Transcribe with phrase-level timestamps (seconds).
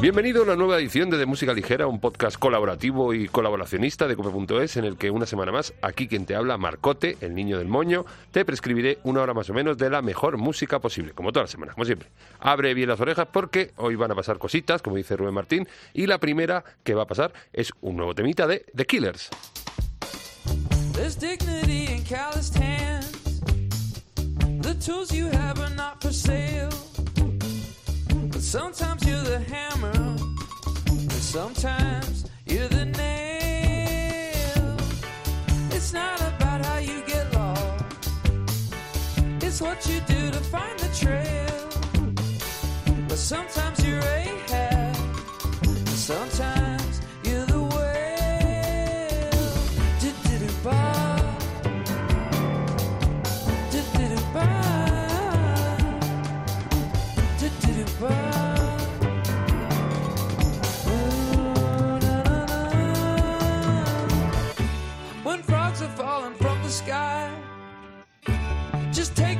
[0.00, 4.14] Bienvenido a una nueva edición de De Música Ligera, un podcast colaborativo y colaboracionista de
[4.14, 7.66] Cope.es en el que una semana más, aquí quien te habla, Marcote, el niño del
[7.66, 11.46] moño, te prescribiré una hora más o menos de la mejor música posible, como todas
[11.46, 12.10] las semanas, como siempre.
[12.38, 16.06] Abre bien las orejas porque hoy van a pasar cositas, como dice Rubén Martín, y
[16.06, 19.30] la primera que va a pasar es un nuevo temita de The Killers.
[28.38, 30.16] But sometimes you're the hammer,
[30.86, 34.76] and sometimes you're the nail.
[35.72, 38.12] It's not about how you get lost,
[39.42, 41.68] it's what you do to find the trail.
[43.08, 44.96] But sometimes you're Ahab,
[45.64, 46.57] and sometimes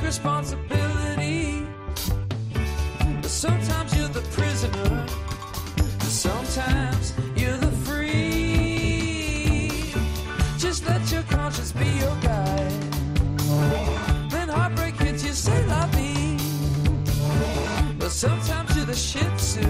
[0.08, 1.66] responsibility.
[3.24, 5.06] Sometimes you're the prisoner,
[6.00, 9.68] sometimes you're the free.
[10.56, 12.72] Just let your conscience be your guide.
[14.30, 16.38] Then heartbreak hits you, say la vie.
[17.98, 19.68] But sometimes you're the shih tzu,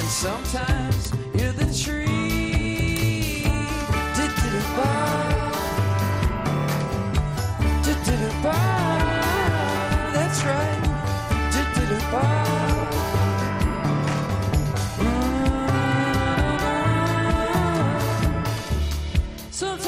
[0.00, 3.44] and sometimes you're the tree.
[4.16, 4.90] Do-do-do-ba.
[7.84, 8.58] Do-do-do-ba.
[8.60, 8.79] That's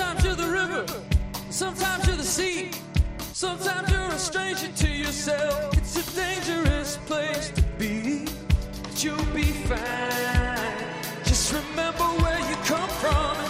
[0.03, 0.87] Sometimes you're the river,
[1.51, 2.71] sometimes you're the sea,
[3.33, 5.79] sometimes you're a stranger to yourself.
[5.79, 8.27] It's a dangerous place to be,
[8.83, 10.59] but you'll be fine.
[11.25, 13.42] Just remember where you come from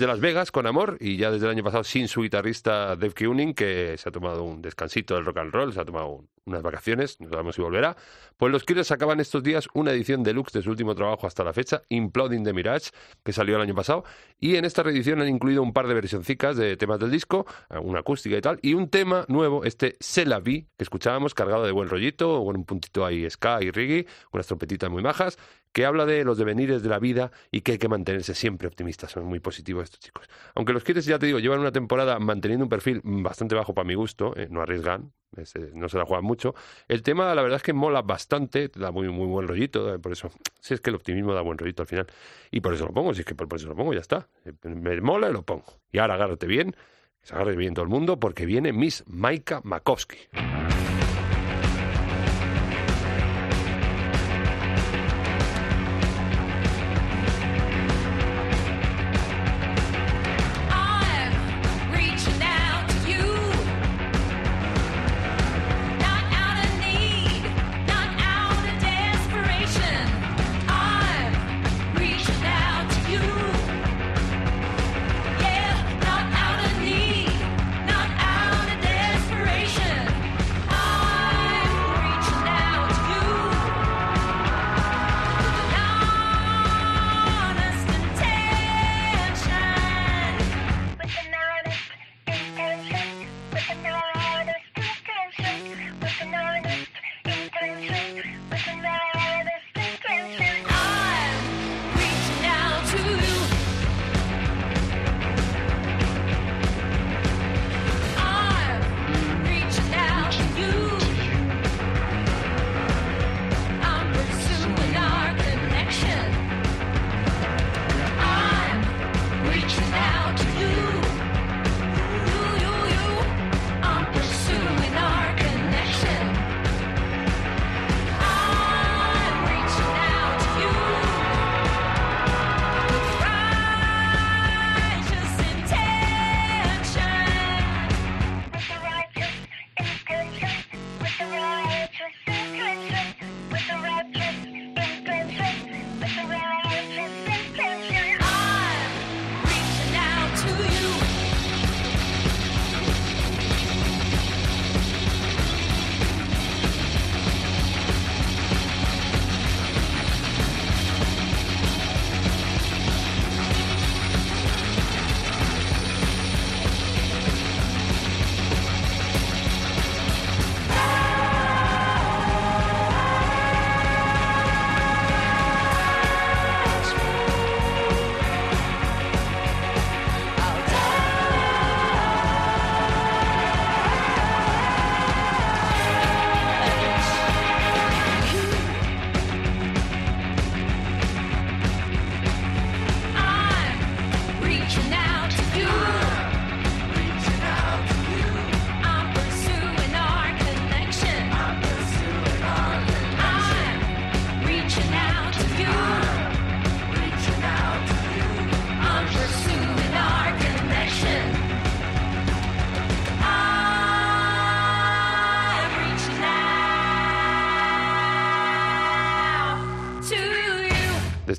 [0.00, 3.12] Desde Las Vegas, con amor, y ya desde el año pasado sin su guitarrista Dave
[3.12, 6.30] Keuning, que se ha tomado un descansito del rock and roll, se ha tomado un-
[6.46, 7.94] unas vacaciones, no sabemos si volverá.
[8.38, 11.52] Pues los Killers sacaban estos días una edición deluxe de su último trabajo hasta la
[11.52, 14.02] fecha, Imploding the Mirage, que salió el año pasado,
[14.38, 17.44] y en esta reedición han incluido un par de versioncicas de temas del disco,
[17.82, 21.62] una acústica y tal, y un tema nuevo, este C'est la vie, que escuchábamos cargado
[21.66, 25.38] de buen rollito, con un puntito ahí ska y reggae, unas trompetitas muy majas,
[25.72, 29.12] que habla de los devenires de la vida y que hay que mantenerse siempre optimistas.
[29.12, 30.28] Son muy positivos estos chicos.
[30.54, 33.86] Aunque los Killers, ya te digo, llevan una temporada manteniendo un perfil bastante bajo para
[33.86, 36.54] mi gusto, eh, no arriesgan, es, eh, no se la juegan mucho.
[36.88, 40.12] El tema, la verdad es que mola bastante, da muy, muy buen rollito, eh, por
[40.12, 40.30] eso,
[40.60, 42.06] si es que el optimismo da buen rollito al final.
[42.50, 44.28] Y por eso lo pongo, si es que por, eso lo pongo, ya está.
[44.62, 45.80] Me mola y lo pongo.
[45.92, 49.60] Y ahora agárrate bien, que se agarre bien todo el mundo, porque viene Miss Maika
[49.62, 50.18] Makowski.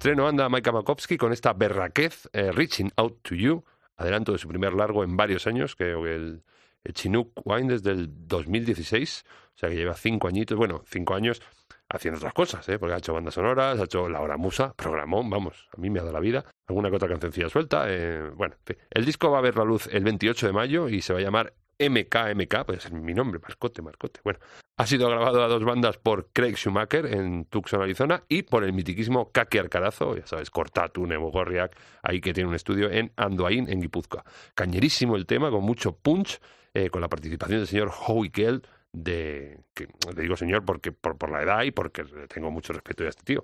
[0.02, 3.64] Estreno anda Maika Makowski con esta berraquez, eh, Reaching Out to You,
[3.98, 6.44] adelanto de su primer largo en varios años, creo que el,
[6.92, 11.40] Chinook Wine desde el 2016, o sea que lleva cinco añitos, bueno, cinco años
[11.88, 12.80] haciendo otras cosas, ¿eh?
[12.80, 16.00] porque ha hecho bandas sonoras, ha hecho La Hora Musa, programón, vamos, a mí me
[16.00, 18.84] ha dado la vida, alguna que otra cancioncilla suelta, eh, bueno, en fin.
[18.90, 21.22] el disco va a ver la luz el 28 de mayo y se va a
[21.22, 24.40] llamar MKMK, puede ser mi nombre, Marcote, Marcote, bueno,
[24.82, 28.74] ha sido grabado a dos bandas por Craig Schumacher en Tucson, Arizona, y por el
[28.74, 33.80] mitiquísimo Kaki Arcarazo, ya sabes, Cortatu, Gorriak, ahí que tiene un estudio en Andoain, en
[33.80, 34.24] Guipúzcoa.
[34.56, 36.40] Cañerísimo el tema, con mucho punch,
[36.74, 39.86] eh, con la participación del señor Howie Kell, de, que
[40.16, 43.44] le digo señor porque por, la edad y porque tengo mucho respeto a este tío,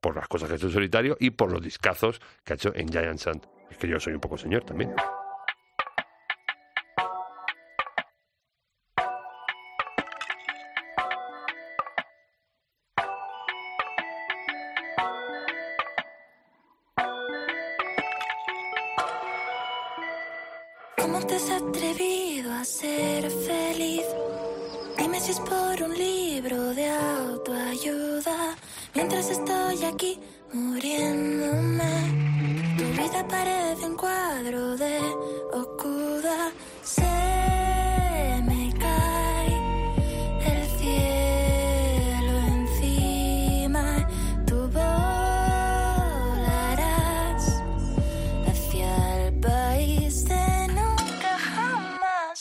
[0.00, 2.72] por las cosas que ha hecho en solitario y por los discazos que ha hecho
[2.74, 3.46] en Giant Sand.
[3.70, 4.94] Es que yo soy un poco señor también.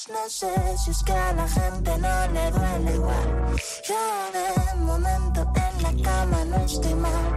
[0.10, 0.48] No sé
[0.78, 3.56] si es que a la gente no le duele igual.
[3.86, 3.96] Yo
[4.32, 7.36] de momento en la cama no estoy mal.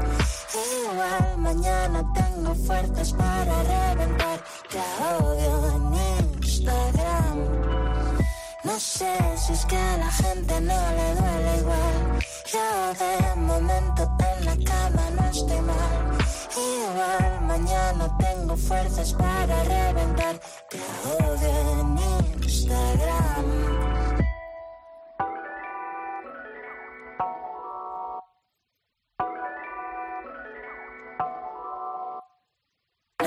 [0.55, 4.41] Igual mañana tengo fuerzas para reventar.
[4.71, 5.95] Te odio en
[6.45, 7.39] Instagram.
[8.62, 12.19] No sé si es que a la gente no le duele igual.
[12.53, 16.19] Yo de momento en la cama no estoy mal.
[16.57, 20.41] Igual mañana tengo fuerzas para reventar.
[20.69, 20.79] Te
[21.19, 22.00] odio en
[22.71, 22.77] No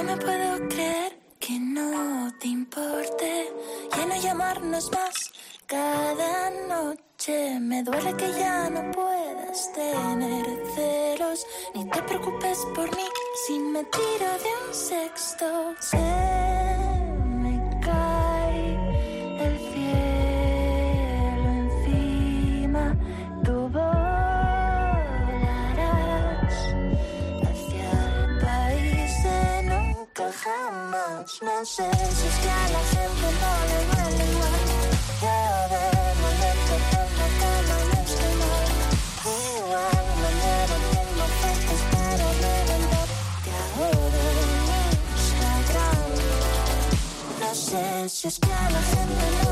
[0.04, 3.52] me puedo creer que no te importe.
[3.98, 5.32] Ya no llamarnos más
[5.68, 7.60] cada noche.
[7.60, 10.46] Me duele que ya no puedas tener
[10.76, 11.46] celos.
[11.76, 13.08] Ni te preocupes por mí
[13.46, 15.76] si me tiro de un sexto.
[15.80, 16.33] Se
[31.40, 31.60] jamás.
[31.60, 34.62] No sé si es que a la gente no le duele igual.
[35.22, 35.38] Yo
[35.74, 35.86] de
[36.22, 38.72] momento en la cama no estoy mal.
[39.26, 43.10] Igual mañana tengo fuerzas para reventar.
[43.44, 44.40] Te ahora en
[45.18, 46.12] Instagram.
[47.40, 49.43] No sé si es que a la gente no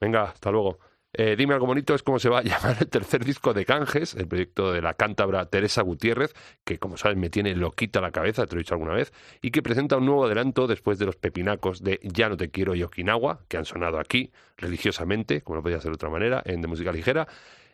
[0.00, 0.78] Venga, hasta luego.
[1.18, 4.14] Eh, dime algo bonito, es como se va a llamar el tercer disco de Canjes,
[4.14, 6.34] el proyecto de la cántabra Teresa Gutiérrez,
[6.64, 9.50] que como sabes me tiene loquita la cabeza, te lo he dicho alguna vez, y
[9.50, 12.82] que presenta un nuevo adelanto después de los pepinacos de Ya no te quiero y
[12.82, 16.68] Okinawa, que han sonado aquí religiosamente, como no podía ser de otra manera, en De
[16.68, 17.26] Música Ligera.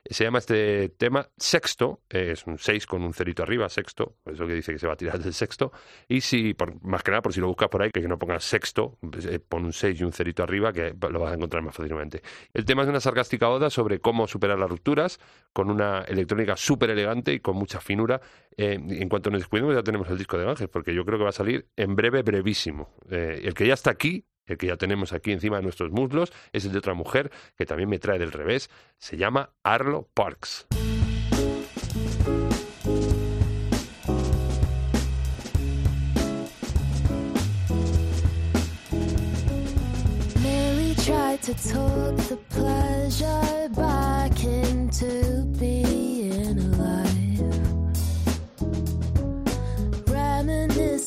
[0.04, 4.46] Se llama este tema Sexto, es un 6 con un cerito arriba, sexto, por eso
[4.46, 5.72] que dice que se va a tirar del sexto.
[6.08, 8.42] Y si, por, más que nada, por si lo buscas por ahí, que no pongas
[8.42, 11.62] sexto, pues, eh, pon un 6 y un cerito arriba, que lo vas a encontrar
[11.62, 12.22] más fácilmente.
[12.52, 15.20] El tema es una sarcástica oda sobre cómo superar las rupturas,
[15.52, 18.20] con una electrónica súper elegante y con mucha finura.
[18.56, 21.30] En cuanto nos descuidemos, ya tenemos el disco de Ángel, porque yo creo que va
[21.30, 22.94] a salir en breve, brevísimo.
[23.10, 26.32] Eh, el que ya está aquí, el que ya tenemos aquí encima de nuestros muslos,
[26.52, 28.70] es el de otra mujer que también me trae del revés.
[28.98, 30.66] Se llama Arlo Parks.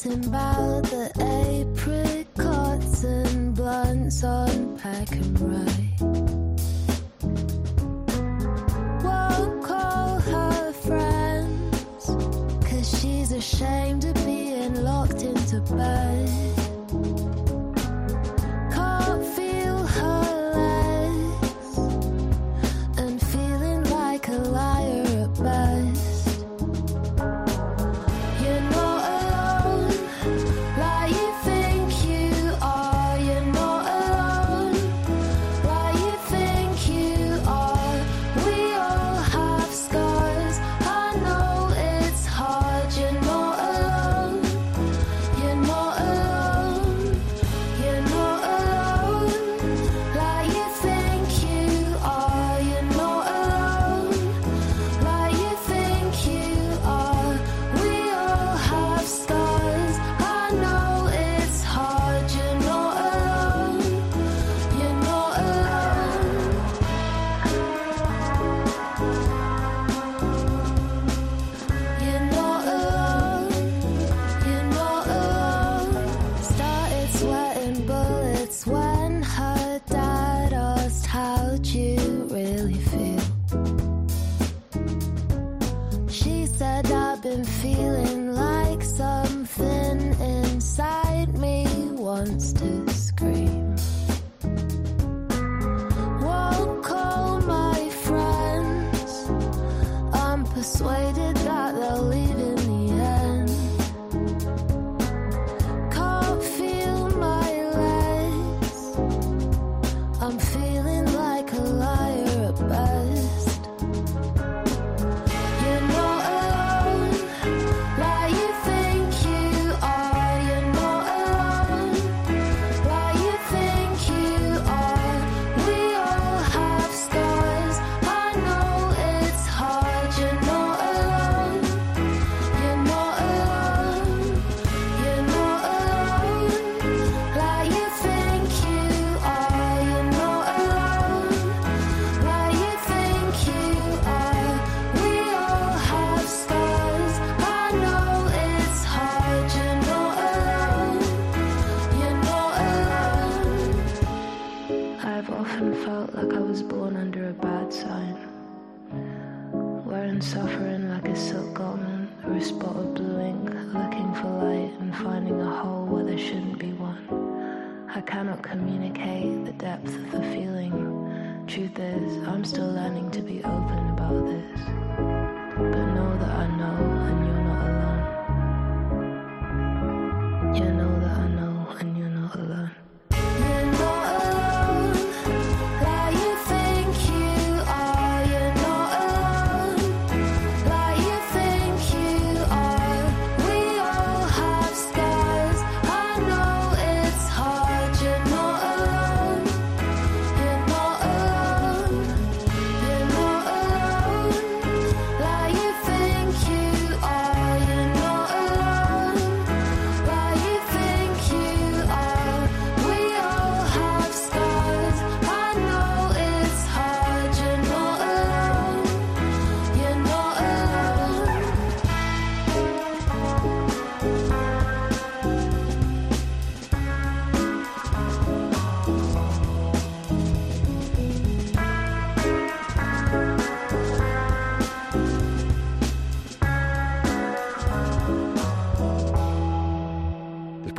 [0.06, 1.65] About the
[2.38, 6.02] apricots and blunts on pack and ride.
[9.04, 12.06] Won't call her friends,
[12.66, 16.45] cause she's ashamed of being locked into bed.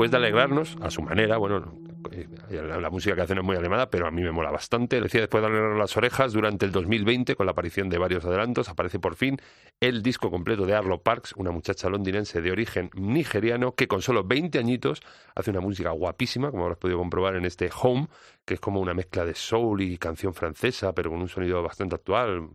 [0.07, 1.81] Después de alegrarnos, a su manera, bueno,
[2.13, 5.01] eh, la, la música que hacen es muy animada, pero a mí me mola bastante.
[5.01, 8.69] Decía, después de alegrarnos las orejas, durante el 2020, con la aparición de varios adelantos,
[8.69, 9.37] aparece por fin
[9.81, 14.23] el disco completo de Arlo Parks, una muchacha londinense de origen nigeriano que con solo
[14.23, 15.01] 20 añitos
[15.35, 18.07] hace una música guapísima, como habrás podido comprobar en este Home,
[18.45, 21.97] que es como una mezcla de soul y canción francesa, pero con un sonido bastante
[21.97, 22.49] actual,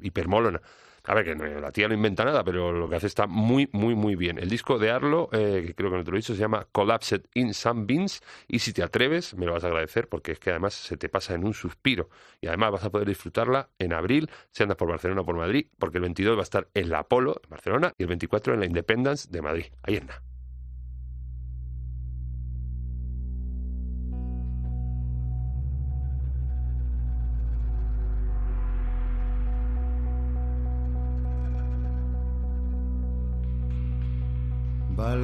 [0.00, 0.62] hipermolona.
[1.06, 3.68] A ver, que no- la tía no inventa nada, pero lo que hace está muy,
[3.72, 4.38] muy, muy bien.
[4.38, 6.66] El disco de Arlo, eh, que creo que no te lo he dicho, se llama
[6.72, 8.22] Collapsed in Some Beans.
[8.48, 11.10] Y si te atreves, me lo vas a agradecer, porque es que además se te
[11.10, 12.08] pasa en un suspiro.
[12.40, 15.66] Y además vas a poder disfrutarla en abril, si andas por Barcelona o por Madrid,
[15.78, 18.60] porque el 22 va a estar en la Apolo, en Barcelona, y el 24 en
[18.60, 19.66] la Independence de Madrid.
[19.82, 20.33] Ahí en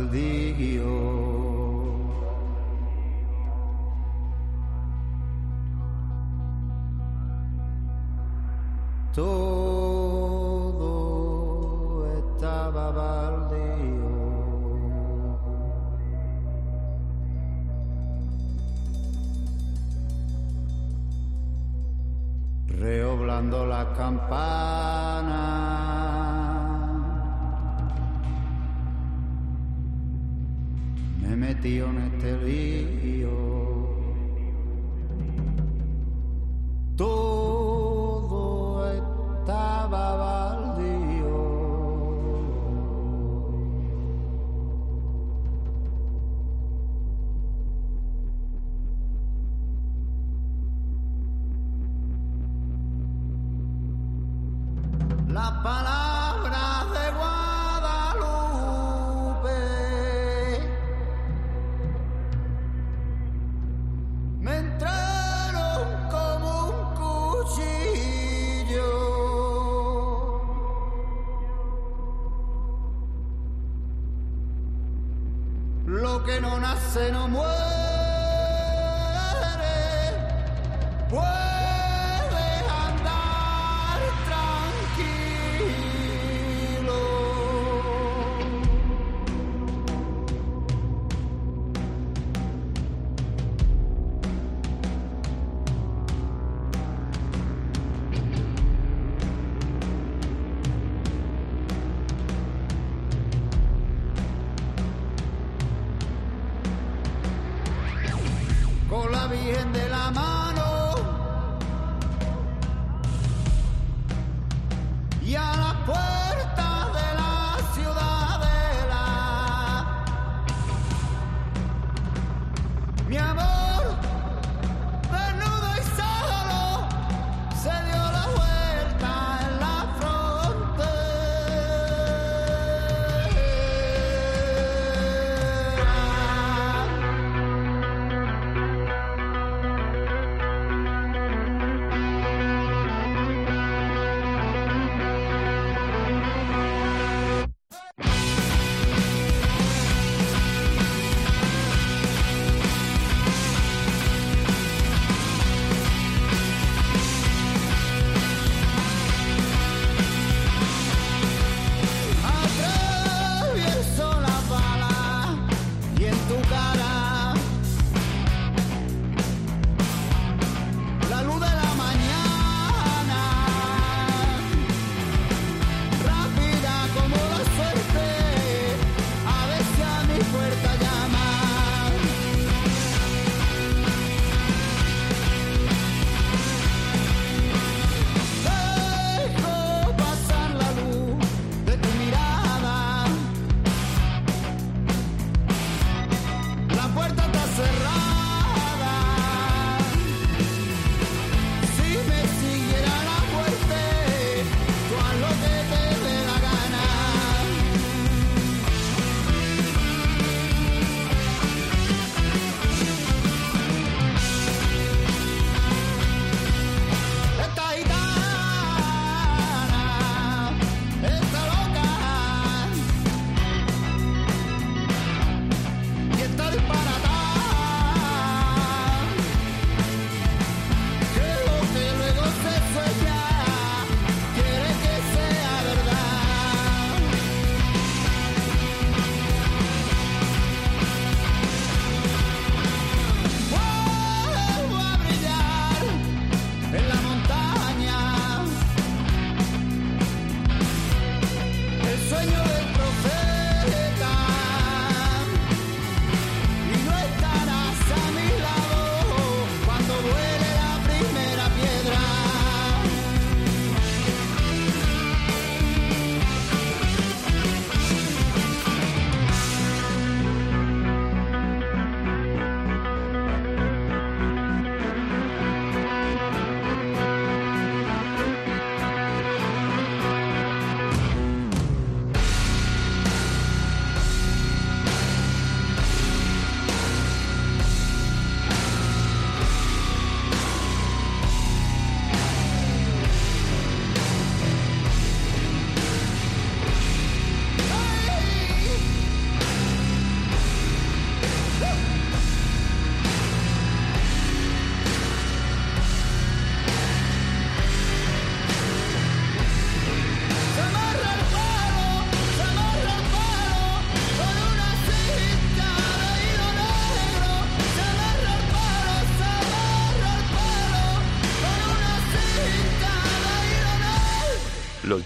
[0.00, 0.99] nada.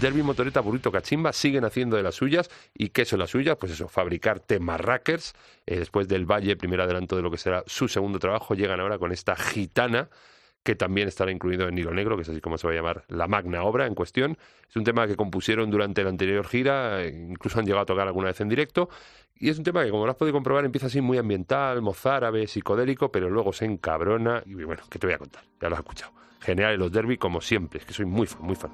[0.05, 2.51] Derby Motoreta Burrito Cachimba siguen haciendo de las suyas.
[2.75, 3.57] ¿Y qué son las suyas?
[3.59, 5.33] Pues eso, fabricar temarrackers.
[5.65, 8.99] Eh, después del Valle, primer adelanto de lo que será su segundo trabajo, llegan ahora
[8.99, 10.09] con esta gitana
[10.61, 13.03] que también estará incluido en Hilo Negro, que es así como se va a llamar
[13.07, 14.37] la magna obra en cuestión.
[14.69, 18.05] Es un tema que compusieron durante la anterior gira, eh, incluso han llegado a tocar
[18.05, 18.89] alguna vez en directo,
[19.33, 22.45] y es un tema que, como lo has podido comprobar, empieza así muy ambiental, mozárabe,
[22.45, 25.43] psicodélico, pero luego se encabrona, y bueno, ¿qué te voy a contar?
[25.59, 26.13] Ya lo has escuchado.
[26.41, 28.71] Genial en los derby, como siempre, es que soy muy fan, muy fan.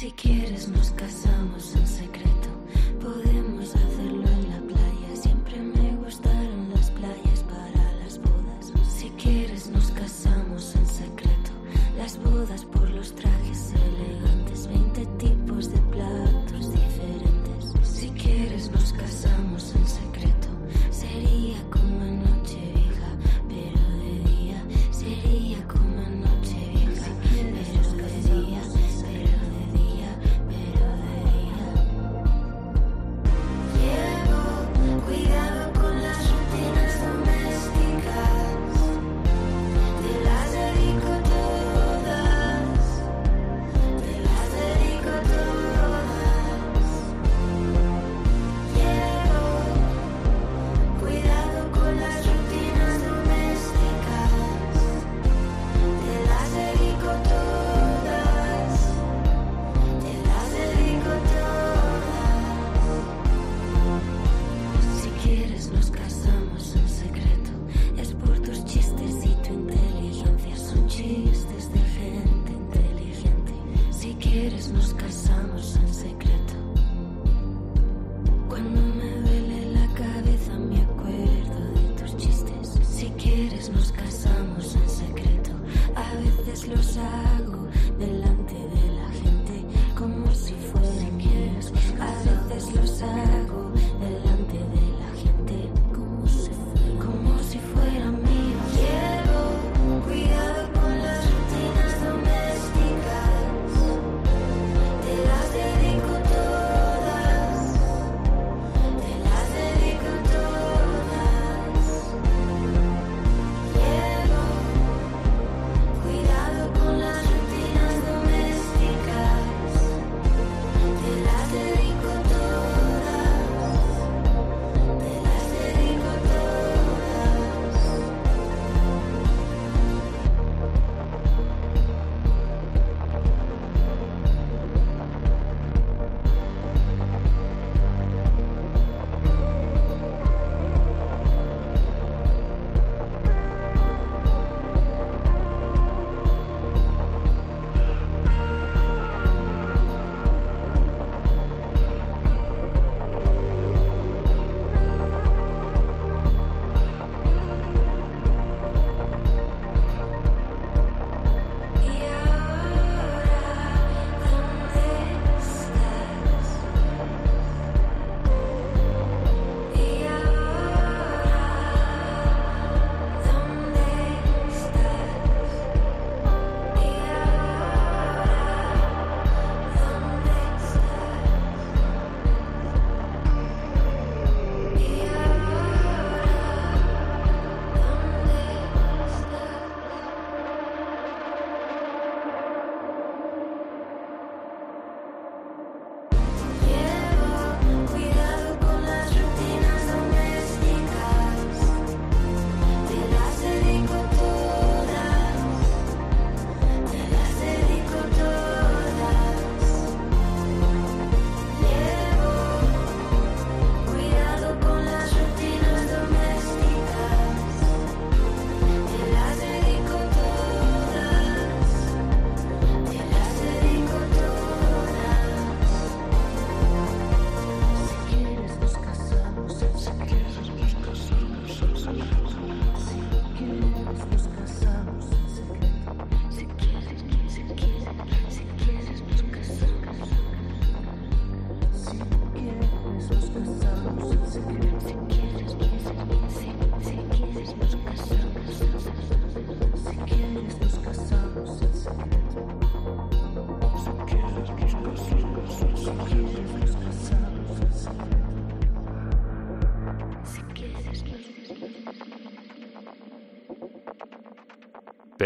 [0.00, 2.19] Si quieres nos casamos en secreto.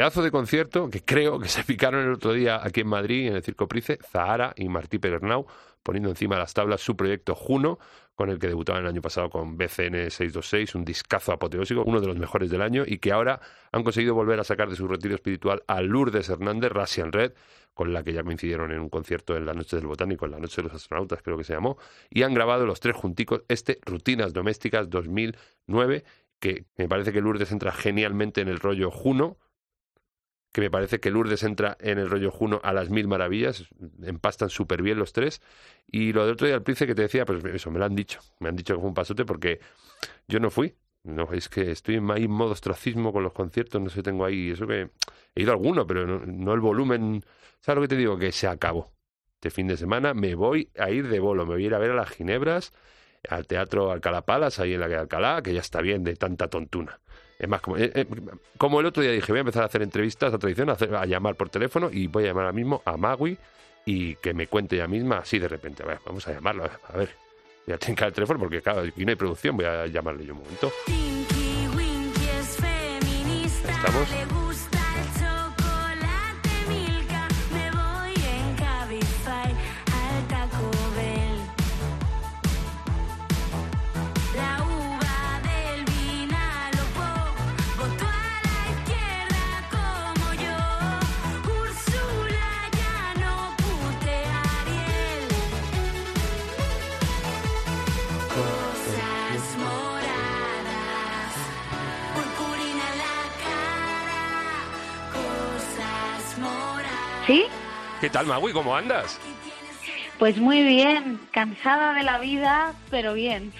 [0.04, 3.36] Pedazo de concierto que creo que se picaron el otro día aquí en Madrid, en
[3.36, 5.46] el Circo Price, Zahara y Martí Pedernau,
[5.82, 7.78] poniendo encima de las tablas su proyecto Juno,
[8.14, 12.06] con el que debutaban el año pasado con BCN 626, un discazo apoteósico, uno de
[12.06, 13.40] los mejores del año, y que ahora
[13.72, 17.32] han conseguido volver a sacar de su retiro espiritual a Lourdes Hernández, Russian Red,
[17.72, 20.38] con la que ya coincidieron en un concierto en la Noche del Botánico, en la
[20.38, 21.78] Noche de los Astronautas, creo que se llamó,
[22.10, 26.04] y han grabado los tres junticos este Rutinas Domésticas 2009,
[26.40, 29.38] que me parece que Lourdes entra genialmente en el rollo Juno,
[30.54, 33.66] que me parece que Lourdes entra en el rollo Juno a las mil maravillas,
[34.04, 35.42] empastan súper bien los tres.
[35.88, 37.96] Y lo del otro día del Príncipe que te decía, pues eso, me lo han
[37.96, 39.58] dicho, me han dicho que fue un pasote porque
[40.28, 40.72] yo no fui.
[41.02, 44.24] No, es que estoy en ahí en modo ostracismo con los conciertos, no sé, tengo
[44.24, 44.90] ahí, eso que
[45.34, 47.24] he ido a alguno, pero no, el volumen.
[47.58, 48.16] ¿Sabes lo que te digo?
[48.16, 48.92] Que se acabó.
[49.34, 51.80] Este fin de semana me voy a ir de bolo, me voy a ir a
[51.80, 52.72] ver a las Ginebras,
[53.28, 56.46] al Teatro Alcalá Palas, ahí en la que Alcalá, que ya está bien de tanta
[56.46, 57.00] tontuna.
[57.44, 58.06] Es más, como, eh, eh,
[58.56, 60.94] como el otro día dije, voy a empezar a hacer entrevistas a tradición, a, hacer-
[60.94, 63.36] a llamar por teléfono y voy a llamar ahora mismo a Magui
[63.84, 65.82] y que me cuente ella misma así de repente.
[65.82, 67.10] A ver, vamos a llamarlo, a ver.
[67.66, 70.32] Voy a tencar el teléfono porque, claro, aquí no hay producción, voy a llamarle yo
[70.34, 70.72] un momento.
[73.68, 74.33] ¿Estamos?
[107.26, 107.44] ¿Sí?
[108.00, 108.52] ¿Qué tal, Magui?
[108.52, 109.18] ¿Cómo andas?
[110.18, 113.52] Pues muy bien, cansada de la vida, pero bien.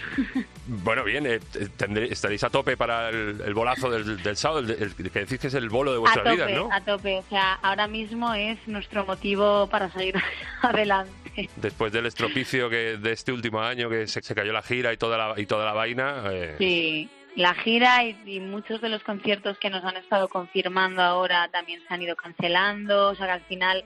[0.66, 1.40] Bueno, bien, eh,
[1.76, 5.38] tendré- estaréis a tope para el, el bolazo del, del sábado, el, el que decís
[5.40, 6.68] que es el bolo de A vuestras tope, vidas, ¿no?
[6.72, 7.18] a tope.
[7.18, 10.14] O sea, ahora mismo es nuestro motivo para seguir
[10.62, 11.50] adelante.
[11.56, 14.96] Después del estropicio que de este último año, que se, se cayó la gira y
[14.96, 16.22] toda la, y toda la vaina.
[16.30, 21.02] eh, Sí, la gira y, y muchos de los conciertos que nos han estado confirmando
[21.02, 23.08] ahora también se han ido cancelando.
[23.08, 23.84] O sea, que al final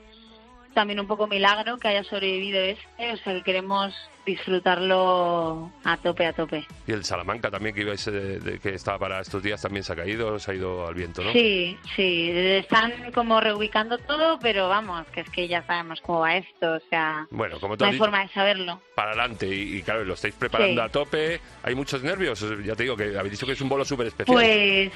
[0.74, 3.12] también un poco milagro que haya sobrevivido este.
[3.12, 3.94] O sea, que queremos
[4.29, 6.67] disfrutarlo a tope, a tope.
[6.87, 9.93] Y el Salamanca también, que, ibais, eh, de- que estaba para estos días, también se
[9.93, 11.33] ha caído, se ha ido al viento, ¿no?
[11.33, 16.37] Sí, sí, están como reubicando todo, pero vamos, que es que ya sabemos cómo va
[16.37, 18.81] esto, o sea, Bueno, como no hay dicho, forma de saberlo.
[18.95, 19.47] para adelante.
[19.47, 20.87] Y, y claro, lo estáis preparando Sí.
[20.87, 21.41] a tope.
[21.62, 22.45] Hay muchos nervios.
[22.64, 24.35] Ya te digo que habéis dicho que es un bolo súper especial.
[24.37, 24.93] Pues,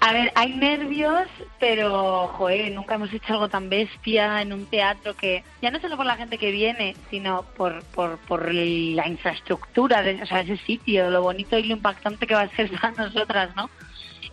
[0.00, 1.28] a ver, hay nervios,
[1.60, 5.96] pero, joder, nunca hemos hecho algo tan bestia en un teatro que, ya no solo
[5.96, 8.42] por la gente que viene, sino por, por, por
[8.94, 12.56] la infraestructura, de, o sea, ese sitio, lo bonito y lo impactante que va a
[12.56, 13.70] ser para nosotras, ¿no?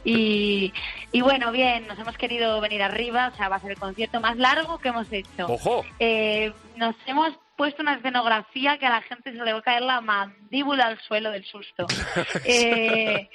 [0.03, 0.73] Y,
[1.11, 4.21] y bueno, bien, nos hemos querido venir arriba, o sea, va a ser el concierto
[4.21, 5.47] más largo que hemos hecho.
[5.47, 5.83] ¡Ojo!
[5.99, 9.81] Eh, nos hemos puesto una escenografía que a la gente se le va a caer
[9.81, 11.85] la mandíbula al suelo del susto.
[12.45, 13.29] Eh,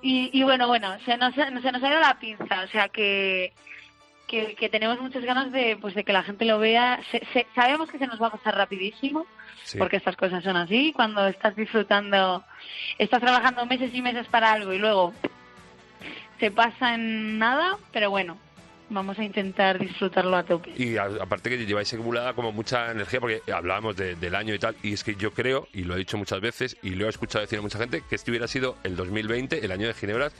[0.00, 3.52] y, y bueno, bueno, se nos, se nos ha ido la pinza, o sea que,
[4.28, 7.00] que, que tenemos muchas ganas de, pues, de que la gente lo vea.
[7.10, 9.26] Se- se- sabemos que se nos va a pasar rapidísimo,
[9.64, 9.76] Sí.
[9.78, 12.44] porque estas cosas son así, cuando estás disfrutando,
[12.98, 15.12] estás trabajando meses y meses para algo y luego
[16.38, 18.38] se pasa en nada, pero bueno,
[18.90, 20.72] vamos a intentar disfrutarlo a tope.
[20.76, 24.58] Y a- aparte que lleváis acumulada como mucha energía, porque hablábamos de- del año y
[24.58, 27.08] tal, y es que yo creo, y lo he dicho muchas veces, y lo he
[27.10, 30.32] escuchado decir a mucha gente, que este hubiera sido el 2020, el año de Ginebras,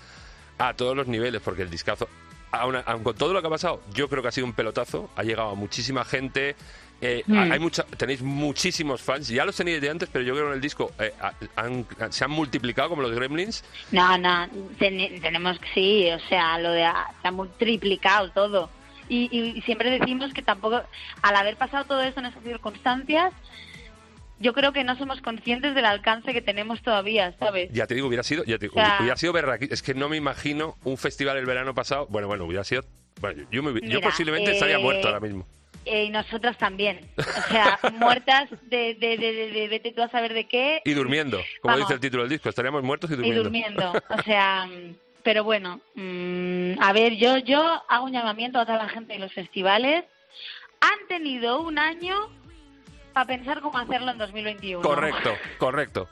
[0.59, 2.09] a todos los niveles, porque el discazo,
[2.53, 5.11] aun, aun con todo lo que ha pasado, yo creo que ha sido un pelotazo,
[5.17, 6.57] ha llegado a muchísima gente,
[7.01, 7.53] eh, Mm.
[7.53, 10.55] hay mucha, tenéis muchísimos fans, ya los teníais de antes, pero yo creo que en
[10.57, 15.59] el disco eh, ha- han- se han multiplicado como los gremlins, No, no, ten- tenemos
[15.61, 16.81] que sí, o sea, lo de
[17.23, 18.71] se ha triplicado todo.
[19.11, 20.83] Y, y siempre decimos que tampoco,
[21.23, 23.33] al haber pasado todo esto en esas circunstancias,
[24.41, 27.71] yo creo que no somos conscientes del alcance que tenemos todavía, ¿sabes?
[27.73, 29.95] Ya te digo, hubiera sido, ya te digo, O sea- hubiera sido berraqui- Es que
[29.95, 32.07] no me imagino un festival el verano pasado.
[32.09, 32.83] Bueno, bueno, hubiera sido.
[33.21, 35.47] Bueno, yo, me hubi- yo Mira, posiblemente estaría eh, muerto ahora mismo.
[35.85, 37.01] Eh, y nosotras también.
[37.17, 40.93] O sea, muertas de, de, de, de- de- vete tú a saber de qué Y
[40.93, 41.89] durmiendo, como Vamos.
[41.89, 43.43] dice el título del disco, estaríamos muertos y y durmiendo.
[43.45, 43.93] durmiendo.
[44.11, 48.79] O sea, mm, pero bueno, mm, a ver, yo, yo hago un llamamiento a toda
[48.79, 50.05] la gente de los festivales.
[50.81, 52.15] Han tenido un año
[53.19, 54.81] para pensar cómo hacerlo en 2021.
[54.81, 56.09] Correcto, correcto.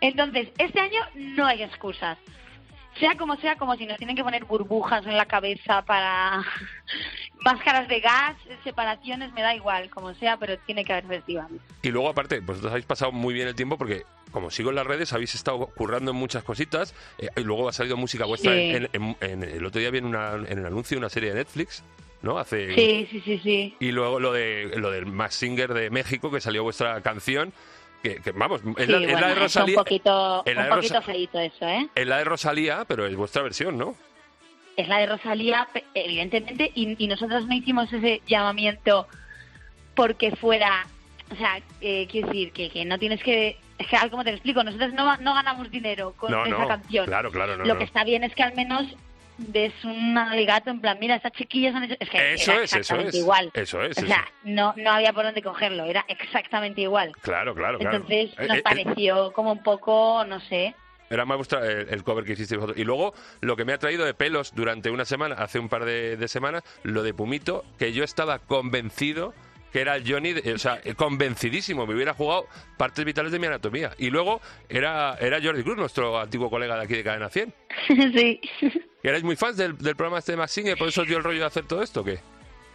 [0.00, 2.18] Entonces, este año no hay excusas.
[2.98, 6.42] Sea como sea, como si nos tienen que poner burbujas en la cabeza para
[7.44, 11.60] máscaras de gas, separaciones, me da igual, como sea, pero tiene que haber festivales.
[11.82, 14.86] Y luego, aparte, vosotros habéis pasado muy bien el tiempo porque como sigo en las
[14.86, 16.94] redes, habéis estado currando en muchas cositas.
[17.18, 18.52] eh, y luego ha salido música vuestra.
[18.52, 18.58] Sí.
[18.70, 21.30] En, en- en- el otro día vi en, una- en el anuncio de una serie
[21.30, 21.82] de Netflix,
[22.22, 22.38] ¿no?
[22.38, 22.74] Hace.
[22.74, 23.76] Sí, sí, sí, sí.
[23.80, 27.52] Y luego lo de lo del Max Singer de México, que salió vuestra canción.
[28.02, 29.76] Que, que, vamos, es Sí, la, de es Rosalía.
[29.78, 31.88] un poquito, es un de poquito Rosa- feíto eso, ¿eh?
[31.96, 33.96] es la de Rosalía, pero es vuestra versión, ¿no?
[34.76, 39.08] Es la de Rosalía, evidentemente, y, y nosotros no hicimos ese llamamiento
[39.96, 40.86] porque fuera,
[41.32, 44.36] o sea, eh, quiero decir, que, que no tienes que, es que, como te lo
[44.36, 46.68] explico, nosotros no, no ganamos dinero con No, esa no.
[46.68, 47.06] canción.
[47.06, 48.86] Claro, claro, lo que está bien es que al menos
[49.38, 51.94] des un alegato en plan, mira, estas chiquillas han hecho...
[52.00, 53.22] Es que Eso era es, eso exactamente es.
[53.22, 53.50] igual.
[53.54, 54.06] Eso es, O eso.
[54.08, 57.12] sea, no, no había por dónde cogerlo, era exactamente igual.
[57.20, 57.96] Claro, claro, claro.
[57.98, 60.74] Entonces Eh, nos eh, pareció como un poco, no sé,
[61.08, 62.78] Era más vuestra, el, el cover que hicisteis vosotros.
[62.80, 65.84] Y luego, lo que me ha traído de pelos durante una semana, hace un par
[65.84, 69.34] de, de semanas, lo de Pumito, que yo estaba convencido
[69.72, 73.46] que era el Johnny, de- o sea, convencidísimo, me hubiera jugado partes vitales de mi
[73.46, 73.90] anatomía.
[73.98, 77.54] Y luego era, era Jordi Cruz, nuestro antiguo colega de aquí de Cadena 100.
[78.14, 78.40] sí.
[79.02, 80.76] ¿Que ¿Erais muy fans del, del programa este de Max Singer?
[80.76, 82.18] ¿Por eso os dio el rollo de hacer todo esto o qué?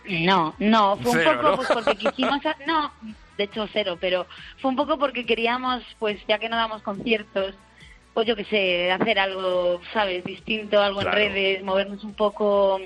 [0.06, 1.56] No, no, fue un Cero, poco ¿no?
[1.58, 2.94] pues porque quisimos, a- no,
[3.38, 4.28] de hecho cero, pero
[4.62, 7.56] fue un poco porque queríamos, pues ya que no damos conciertos,
[8.14, 10.24] pues yo qué sé, hacer algo, ¿sabes?
[10.26, 11.18] Distinto, algo Claro.
[11.18, 12.80] en redes, movernos un poco,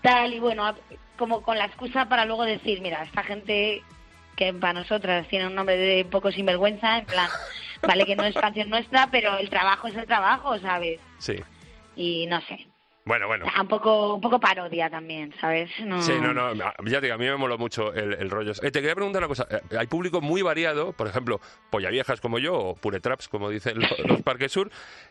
[0.00, 0.72] tal, y bueno,
[1.20, 3.82] como con la excusa para luego decir, mira, esta gente
[4.36, 7.28] que para nosotras tiene un nombre de poco sinvergüenza, en plan,
[7.86, 10.98] vale que no es canción nuestra, pero el trabajo es el trabajo, ¿sabes?
[11.18, 11.36] Sí.
[11.94, 12.66] Y no sé,
[13.04, 13.44] Bueno, bueno.
[13.60, 15.68] un poco, un poco parodia también, ¿sabes?
[15.80, 16.00] No...
[16.00, 18.52] Sí, no, no, ya te digo, a mí me moló mucho el, el rollo.
[18.52, 22.20] Eh, te quería preguntar una cosa, eh, hay público muy variado, por ejemplo, polla viejas
[22.22, 24.70] como yo, o puretraps, como dicen lo- los, Parques Sur,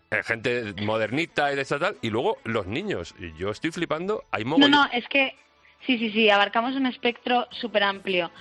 [0.09, 3.13] eh, gente modernita y de esta tal, y luego los niños.
[3.19, 4.71] Y yo estoy flipando, hay No, mogollón...
[4.71, 5.35] no, es que
[5.85, 8.31] sí, sí, sí, abarcamos un espectro súper amplio.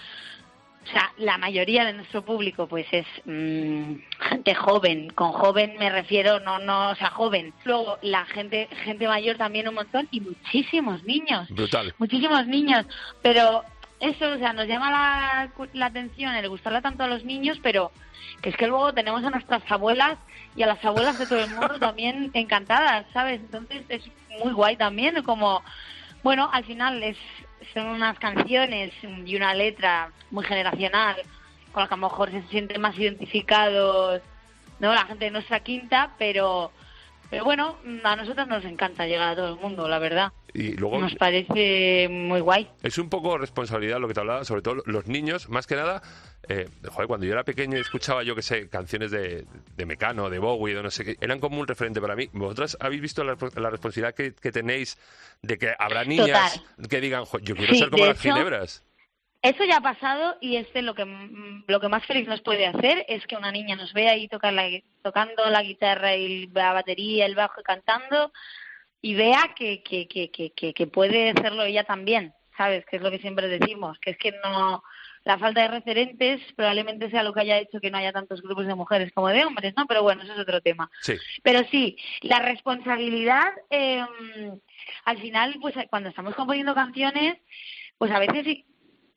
[0.85, 5.11] O sea, la mayoría de nuestro público, pues es mm, gente joven.
[5.11, 7.53] Con joven me refiero, no, no, o sea, joven.
[7.65, 11.47] Luego, la gente, gente mayor también un montón y muchísimos niños.
[11.51, 11.95] Brutal.
[11.99, 12.87] Muchísimos niños.
[13.21, 13.65] Pero
[14.01, 17.93] eso, o sea, nos llama la, la atención el gustarle tanto a los niños, pero
[18.41, 20.19] que es que luego tenemos a nuestras abuelas
[20.57, 23.41] y a las abuelas de todo el mundo también encantadas, ¿sabes?
[23.41, 24.05] Entonces es
[24.43, 25.63] muy guay también, como,
[26.23, 27.17] bueno, al final es
[27.75, 28.93] son unas canciones
[29.25, 31.17] y una letra muy generacional,
[31.73, 34.23] con la que a lo mejor se sienten más identificados,
[34.79, 34.95] ¿no?
[34.95, 36.73] La gente de nuestra quinta, pero,
[37.31, 40.33] pero bueno, a nosotros nos encanta llegar a todo el mundo, la verdad.
[40.55, 42.69] Y luego Nos parece muy guay.
[42.83, 46.03] es un poco responsabilidad lo que te hablaba, sobre todo los niños, más que nada,
[46.49, 49.45] eh, joder, cuando yo era pequeño y escuchaba, yo que sé, canciones de,
[49.77, 52.31] de Mecano, de Bowie, de no sé qué, eran como un referente para mí.
[52.33, 54.97] ¿Vosotras habéis visto la, la responsabilidad que, que tenéis
[55.43, 58.85] de que habrá niñas que digan, "Jo, yo quiero Sí, ser como las hecho, ginebras?
[59.41, 62.67] Eso ya ha pasado y este lo que mm, lo que más feliz nos puede
[62.67, 64.69] hacer es que una niña nos vea ahí tocar la,
[65.03, 68.33] tocando la guitarra y la batería, el bajo y cantando
[69.01, 72.85] y vea que, que, que, que, que, que puede hacerlo ella también, ¿sabes?
[72.87, 74.83] Que es lo que siempre decimos, que es que no
[75.25, 78.67] la falta de referentes probablemente sea lo que haya hecho que no haya tantos grupos
[78.67, 79.87] de mujeres como de hombres, ¿no?
[79.87, 80.91] Pero bueno, eso es otro tema.
[81.03, 81.15] Sí.
[81.43, 84.03] Pero sí, la responsabilidad, eh,
[85.05, 87.37] al final, pues cuando estamos componiendo canciones,
[87.99, 88.65] pues a veces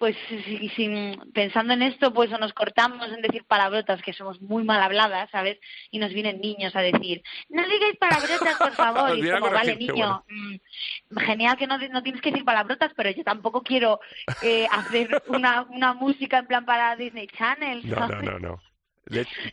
[0.01, 4.41] pues si- sin- pensando en esto, pues o nos cortamos en decir palabrotas que somos
[4.41, 5.59] muy mal habladas, ¿sabes?
[5.91, 9.15] Y nos vienen niños a decir, no digáis palabrotas, por favor.
[9.15, 13.23] Y como, vale, niño, mm, genial que no, no tienes que decir palabrotas, pero yo
[13.23, 13.99] tampoco quiero
[14.41, 17.87] eh, hacer una, una música en plan para Disney Channel.
[17.87, 18.59] No, no, no, no.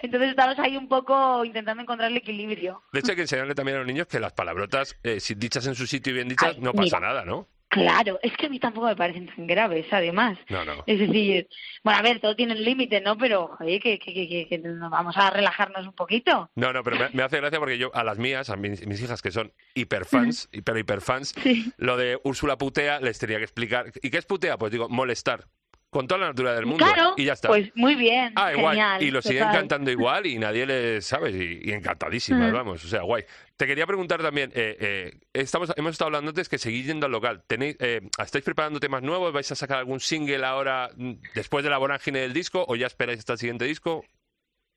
[0.01, 2.83] Entonces estamos ahí un poco intentando encontrar el equilibrio.
[2.91, 5.67] de hecho, hay que enseñarle también a los niños que las palabrotas, eh, si dichas
[5.67, 7.01] en su sitio y bien dichas, Ay, no pasa mira.
[7.01, 7.47] nada, ¿no?
[7.71, 10.39] Claro, es que a mí tampoco me parecen tan graves, además.
[10.49, 10.83] No, no.
[10.87, 11.49] Es decir,
[11.85, 13.19] bueno, a ver, todo tiene un límite, ¿no?
[13.19, 16.51] Pero, joder, que, que, que, que- que nos vamos a relajarnos un poquito.
[16.55, 19.03] No, no, pero me, me hace gracia porque yo a las mías, a mis, mis
[19.03, 21.71] hijas que son hiperfans, pero hiperfans, Sí.
[21.77, 23.93] lo de Úrsula putea les tenía que explicar.
[24.03, 24.57] ¿Y qué es putea?
[24.57, 25.45] Pues digo, molestar.
[25.91, 26.85] Con toda la naturaleza del mundo.
[26.85, 27.49] Claro, y ya está.
[27.49, 28.75] pues muy bien, Ah, igual.
[28.75, 29.03] genial.
[29.03, 31.31] y lo siguen cantando igual y nadie les sabe.
[31.31, 32.57] Y, y encantadísimas, Ujú.
[32.57, 32.85] vamos.
[32.85, 33.25] O sea, guay.
[33.57, 37.13] Te quería preguntar también, eh, eh, estamos, hemos estado hablando antes que seguís yendo al
[37.13, 37.43] local.
[37.47, 39.33] ¿Tenéis, eh, ¿Estáis preparando temas nuevos?
[39.33, 42.87] ¿Vais a sacar algún single ahora mm, después de la vorágine del disco o ya
[42.87, 44.05] esperáis hasta el siguiente disco?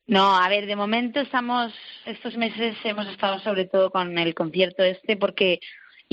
[0.06, 1.72] No, a ver, de momento estamos,
[2.06, 5.60] estos meses hemos estado sobre todo con el concierto este porque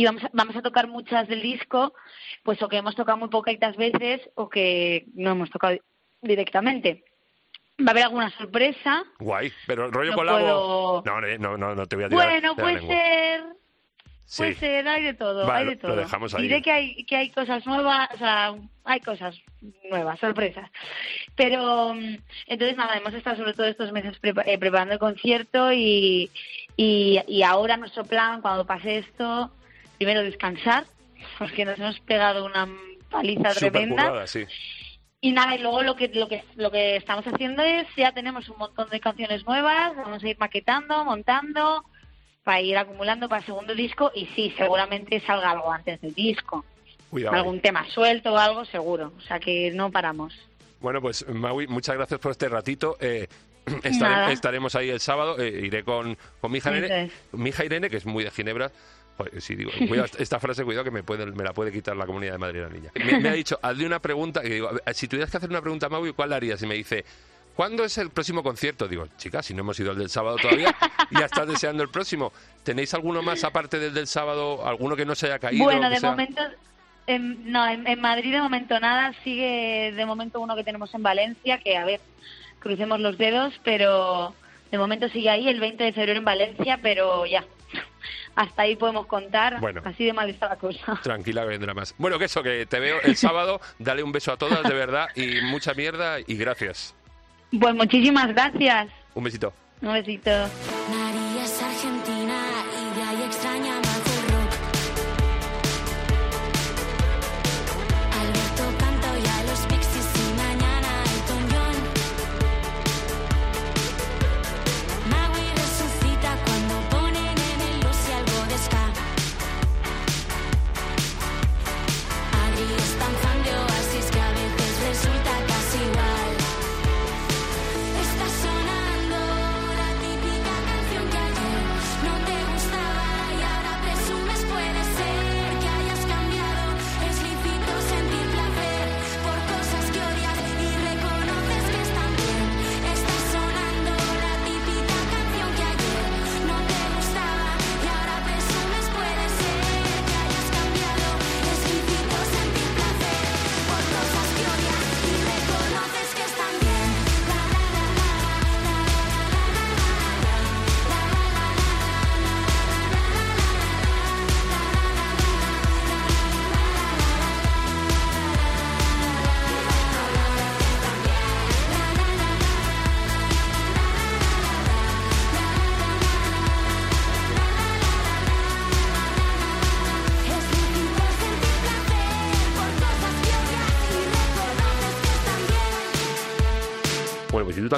[0.01, 1.93] íbamos a- vamos a tocar muchas del disco,
[2.43, 5.77] pues o que hemos tocado muy poquitas veces o que no hemos tocado
[6.21, 7.03] directamente.
[7.81, 9.03] Va a haber alguna sorpresa.
[9.19, 9.51] Guay.
[9.67, 11.01] Pero el rollo No colabo...
[11.03, 12.25] puedo- No, no, no, no te voy a tirar.
[12.29, 13.43] Bueno, puede ser,
[14.25, 14.43] Sí.
[14.43, 15.95] Puede ser, hay de todo, Vale, hay de lo todo.
[15.95, 16.43] dejamos ahí.
[16.43, 19.35] Diré que hay, que hay cosas nuevas, o sea, hay cosas
[19.89, 20.69] nuevas, sorpresas.
[21.35, 21.95] Pero,
[22.45, 26.29] entonces nada, hemos estado sobre todo estos meses eh, preparando el concierto y,
[26.77, 29.49] y, y ahora nuestro plan, cuando pase esto,
[29.99, 30.85] primero descansar,
[31.37, 32.67] porque nos hemos pegado una
[33.11, 34.03] paliza tremenda.
[34.07, 34.45] currada, sí.
[35.21, 38.47] Y nada, y luego lo que, lo que lo que estamos haciendo es, ya tenemos
[38.49, 41.83] un montón de canciones nuevas, vamos a ir maquetando, montando,
[42.43, 46.63] para ir acumulando para el segundo disco y sí, seguramente salga algo antes del disco.
[47.09, 47.35] Cuidado.
[47.35, 50.33] Algún tema suelto o algo seguro, o sea que no paramos.
[50.79, 52.95] Bueno, pues Maui, muchas gracias por este ratito.
[53.01, 53.27] Eh,
[53.83, 55.37] estare- estaremos ahí el sábado.
[55.37, 58.71] eh, iré con, con mi hija Irene, mi hija Irene, que es muy de Ginebra.
[59.39, 62.33] Sí, digo, cuidado, esta frase, cuidado que me, puede, me la puede quitar la Comunidad
[62.33, 62.91] de Madrid la niña.
[62.95, 64.41] Me, me ha dicho, hazle una pregunta.
[64.43, 66.61] Y digo, si tuvieras que hacer una pregunta a Maui, ¿cuál la harías?
[66.61, 67.05] Y me dice,
[67.55, 68.87] ¿cuándo es el próximo concierto?
[68.87, 70.75] Digo, chica, si no hemos ido al del sábado todavía,
[71.11, 72.31] ya estás deseando el próximo.
[72.63, 74.65] ¿Tenéis alguno más aparte del del sábado?
[74.65, 75.63] ¿Alguno que no se haya caído?
[75.63, 76.11] bueno, que de sea?
[76.11, 76.41] momento,
[77.07, 81.03] en, no, en, en Madrid de momento nada, sigue de momento uno que tenemos en
[81.03, 81.99] Valencia, que a ver,
[82.59, 84.35] crucemos los dedos, pero
[84.71, 87.43] de momento sigue ahí el 20 de febrero en Valencia, pero ya,
[88.39, 89.81] hasta ahí podemos contar, Bueno.
[89.83, 90.97] así de mal está la cosa.
[91.03, 91.93] Tranquila, que vendrá más.
[91.97, 93.59] Bueno, que eso, que te veo el sábado.
[93.79, 96.95] Dale un beso a todas, de verdad, y mucha mierda, y gracias.
[97.59, 98.87] Pues muchísimas gracias.
[99.13, 99.51] Un besito.
[99.81, 100.29] Un besito.
[100.31, 102.18] María es argentina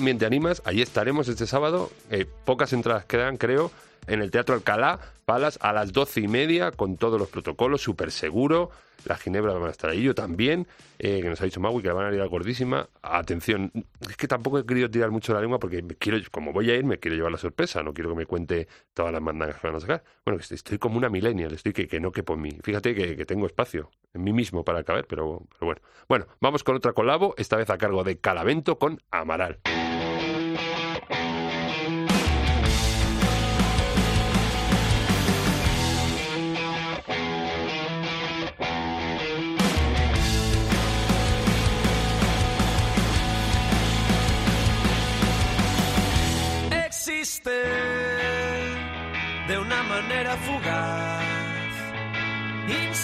[0.02, 1.92] también te animas, allí estaremos este sábado.
[2.10, 3.70] Eh, pocas entradas quedan, creo,
[4.08, 8.10] en el Teatro Alcalá, Palas, a las doce y media, con todos los protocolos, súper
[8.10, 8.72] seguro.
[9.06, 10.66] La Ginebra van a estar ahí, yo también,
[10.98, 12.90] eh, que nos ha dicho Maui que van a liar gordísima.
[13.04, 13.72] Atención,
[14.10, 16.76] es que tampoco he querido tirar mucho la lengua porque me quiero, como voy a
[16.76, 19.68] ir, me quiero llevar la sorpresa, no quiero que me cuente todas las mandangas que
[19.68, 20.04] van a sacar.
[20.26, 22.58] Bueno, estoy, estoy como una millennial, estoy que, que no quepo en mí.
[22.64, 25.82] Fíjate que, que tengo espacio en mí mismo para caber, pero, pero bueno.
[26.10, 29.60] Bueno, vamos con otra colabo, esta vez a cargo de Calavento con Amaral.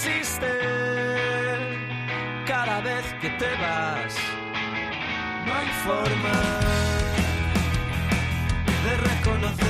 [0.07, 0.53] Insiste
[2.45, 4.15] cada vez que te vas.
[5.45, 6.37] No hay forma
[8.85, 9.67] de reconocer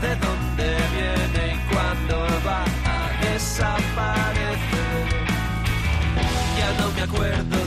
[0.00, 2.16] de dónde viene y cuándo
[2.46, 5.06] va a desaparecer.
[6.58, 7.57] Ya no me acuerdo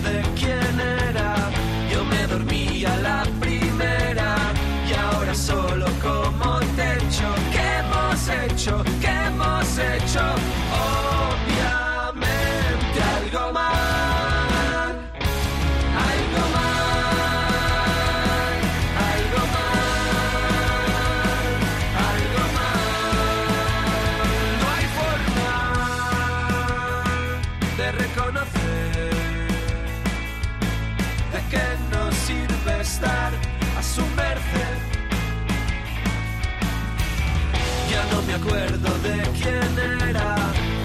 [39.39, 40.35] quién era,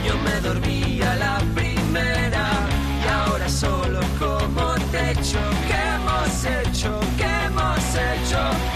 [0.05, 2.47] yo me dormí a la primera
[3.05, 5.39] y ahora solo como techo.
[5.69, 7.01] ¿Qué hemos hecho?
[7.17, 8.76] ¿Qué hemos hecho?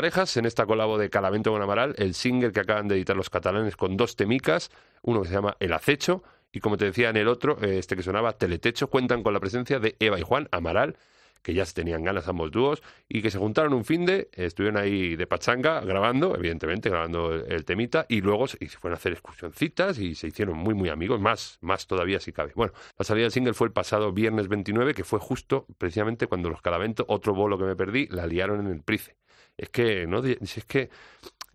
[0.00, 3.28] Parejas en esta colabo de Calamento con Amaral, el single que acaban de editar los
[3.28, 4.70] catalanes con dos temicas,
[5.02, 6.22] uno que se llama El Acecho
[6.52, 9.40] y como te decía en el otro, eh, este que sonaba Teletecho, cuentan con la
[9.40, 10.96] presencia de Eva y Juan Amaral,
[11.42, 14.80] que ya se tenían ganas ambos dúos y que se juntaron un fin de, estuvieron
[14.80, 18.96] ahí de pachanga grabando, evidentemente grabando el, temita y luego se, y se fueron a
[18.96, 22.52] hacer excursioncitas y se hicieron muy muy amigos, más, más todavía si cabe.
[22.54, 26.48] Bueno, la salida del single fue el pasado viernes 29, que fue justo precisamente cuando
[26.48, 29.19] los Calavento, otro bolo que me perdí, la liaron en el Price.
[29.60, 30.88] Es que, no, si es que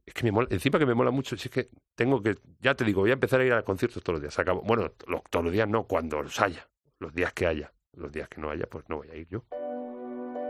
[0.05, 2.75] es que me mola, encima que me mola mucho, si es que tengo que, ya
[2.75, 4.45] te digo, voy a empezar a ir a conciertos todos los días.
[4.63, 6.67] Bueno, lo- todos los días no, cuando los haya,
[6.99, 7.71] los días que haya.
[7.93, 9.43] Los días que no haya, pues no voy a ir yo.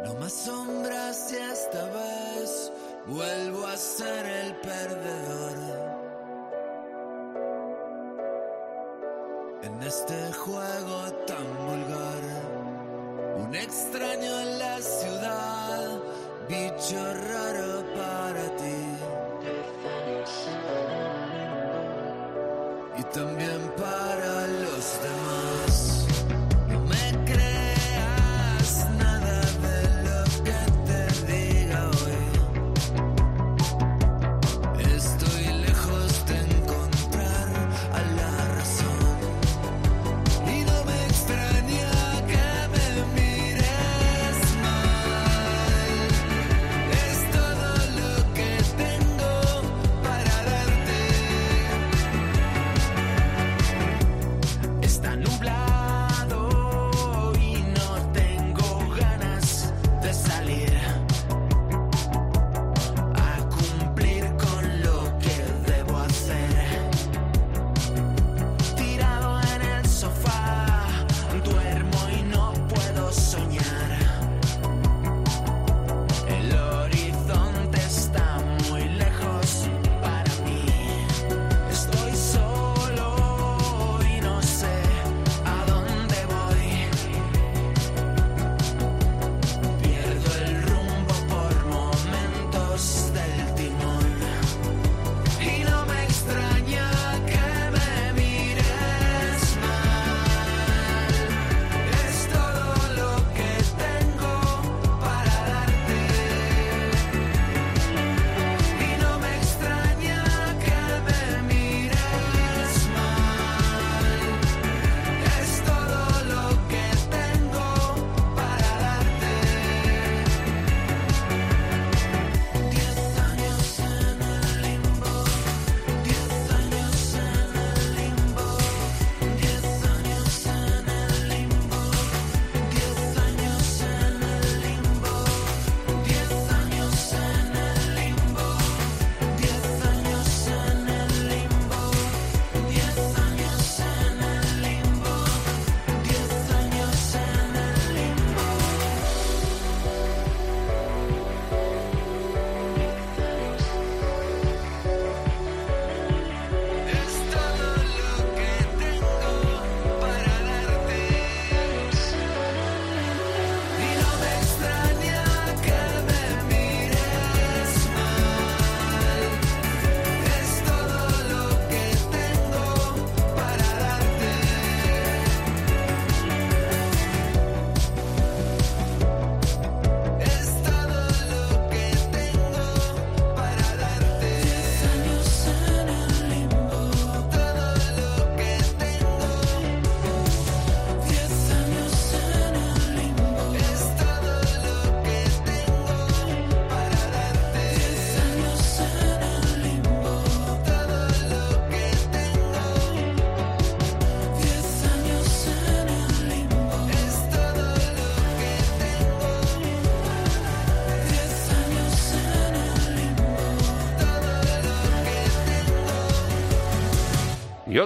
[0.04, 2.74] No más sombras y esta vez
[3.08, 5.96] vuelvo a ser el perdedor.
[9.64, 12.24] En este juego tan vulgar,
[13.38, 16.02] un extraño en la ciudad,
[16.48, 18.80] bicho raro para ti.
[22.98, 25.45] Y también para los demás.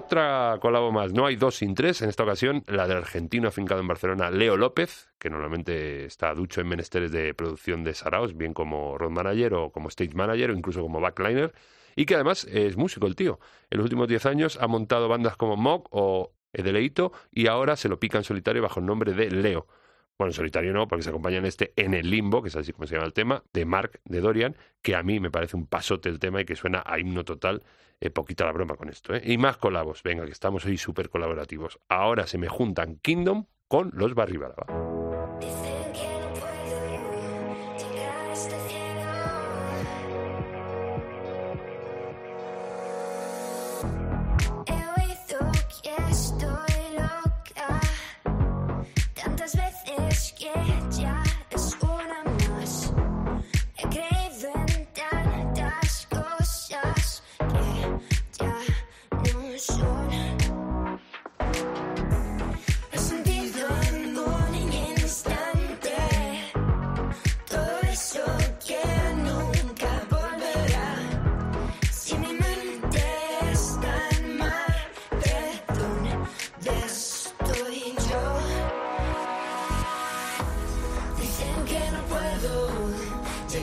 [0.09, 3.79] Otra colabo más, no hay dos sin tres, en esta ocasión la del argentino afincado
[3.79, 8.55] en Barcelona, Leo López, que normalmente está ducho en menesteres de producción de Saraos, bien
[8.55, 11.53] como road manager o como stage manager o incluso como backliner,
[11.95, 13.39] y que además es músico el tío.
[13.69, 17.87] En los últimos 10 años ha montado bandas como Mock o Edeleito y ahora se
[17.87, 19.67] lo pica en solitario bajo el nombre de Leo.
[20.17, 22.73] Bueno, en solitario no, porque se acompaña en este En el Limbo, que es así
[22.73, 25.67] como se llama el tema, de Mark de Dorian, que a mí me parece un
[25.67, 27.61] pasote el tema y que suena a himno total.
[28.01, 29.21] Eh, poquita la broma con esto, ¿eh?
[29.25, 31.79] Y más colabos, venga, que estamos hoy súper colaborativos.
[31.89, 34.88] Ahora se me juntan Kingdom con los Barribalaba.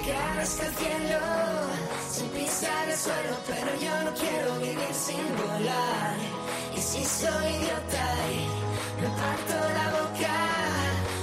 [0.05, 1.19] Llegar hasta el cielo
[2.11, 6.17] sin pisar el suelo, pero yo no quiero vivir sin volar.
[6.77, 10.37] Y si soy idiota y me parto la boca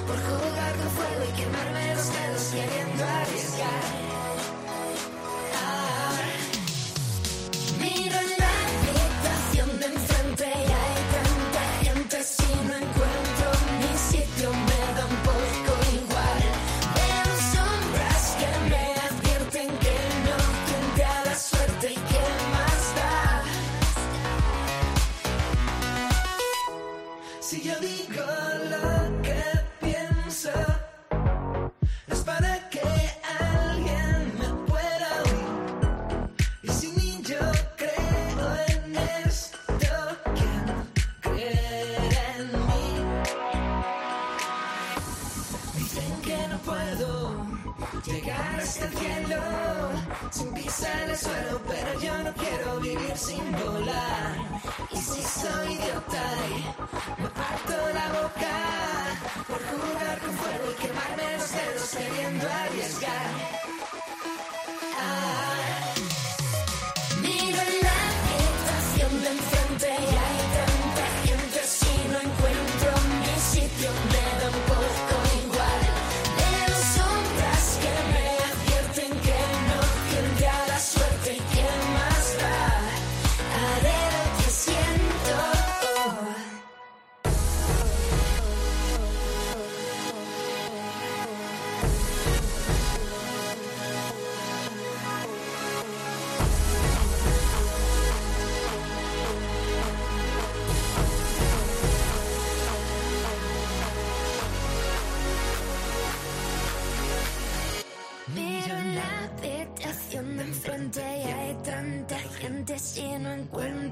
[0.07, 4.02] por jugar con fuego y quemarme los dedos queriendo arriesgar.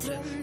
[0.10, 0.41] entre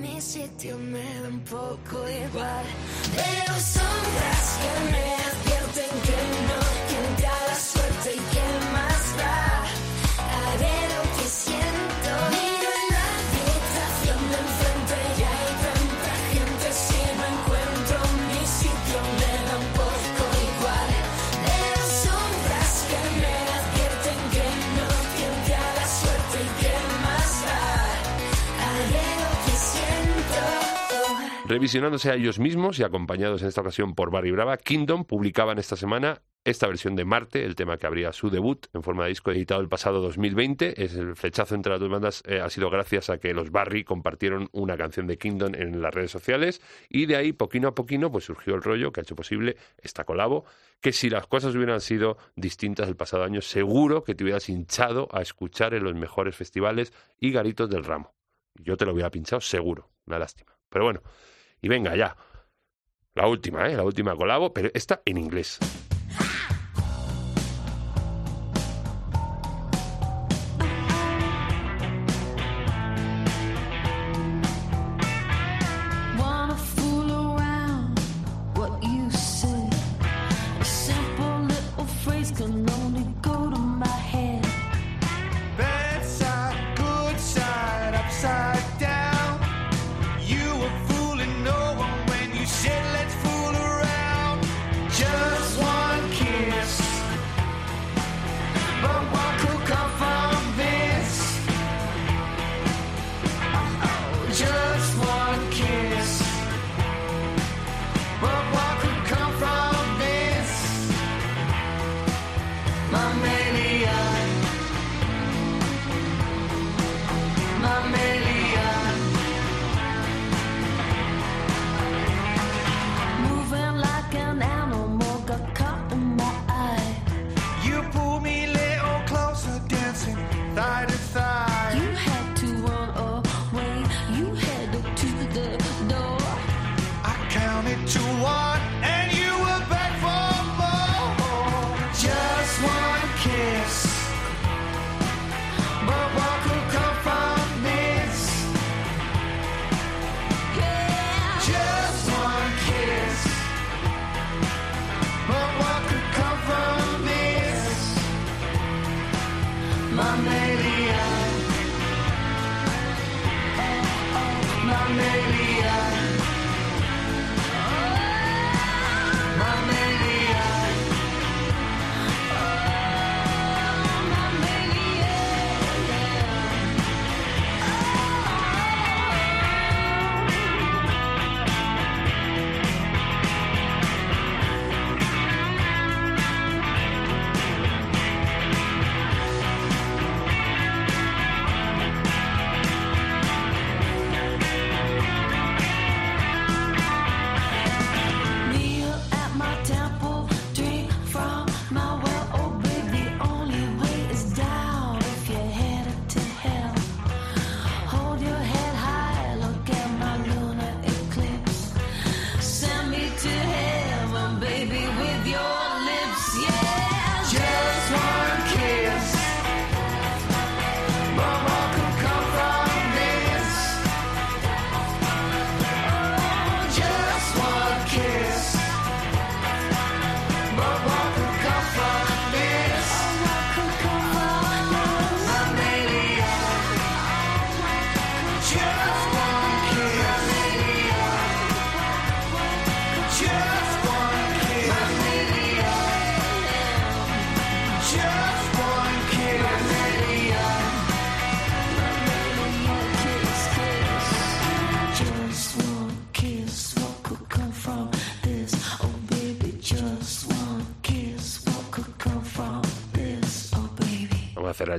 [31.69, 35.77] Revisionándose a ellos mismos y acompañados en esta ocasión por Barry Brava, Kingdom publicaban esta
[35.77, 39.33] semana esta versión de Marte, el tema que abría su debut en forma de disco
[39.33, 40.83] editado el pasado 2020.
[40.83, 43.85] Es el flechazo entre las dos bandas eh, ha sido gracias a que los Barry
[43.85, 48.11] compartieron una canción de Kingdom en las redes sociales y de ahí, poquito a poquito,
[48.11, 50.47] pues surgió el rollo que ha hecho posible esta colabo,
[50.81, 55.07] que si las cosas hubieran sido distintas el pasado año, seguro que te hubieras hinchado
[55.13, 58.15] a escuchar en los mejores festivales y garitos del ramo.
[58.55, 60.57] Yo te lo hubiera pinchado seguro, una lástima.
[60.71, 61.03] Pero bueno,
[61.61, 62.17] y venga ya.
[63.15, 63.77] La última, ¿eh?
[63.77, 65.59] La última colabo, pero esta en inglés.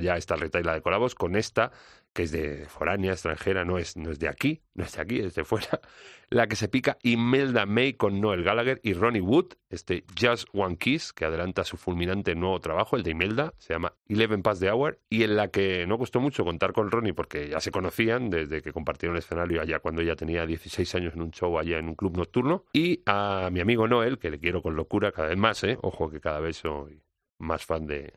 [0.02, 1.72] Ya esta retaila de colabos con esta,
[2.14, 5.20] que es de foránea, extranjera, no es, no es de aquí, no es de aquí,
[5.20, 5.80] es de fuera,
[6.30, 10.78] la que se pica Imelda May con Noel Gallagher y Ronnie Wood, este Just One
[10.78, 14.72] Kiss, que adelanta su fulminante nuevo trabajo, el de Imelda, se llama Eleven Past the
[14.72, 18.30] Hour, y en la que no costó mucho contar con Ronnie porque ya se conocían
[18.30, 21.89] desde que compartieron escenario allá cuando ella tenía 16 años en un show allá en
[21.89, 25.38] un club nocturno, y a mi amigo Noel, que le quiero con locura cada vez
[25.38, 25.78] más, ¿eh?
[25.82, 27.04] ojo que cada vez soy
[27.39, 28.14] más fan de...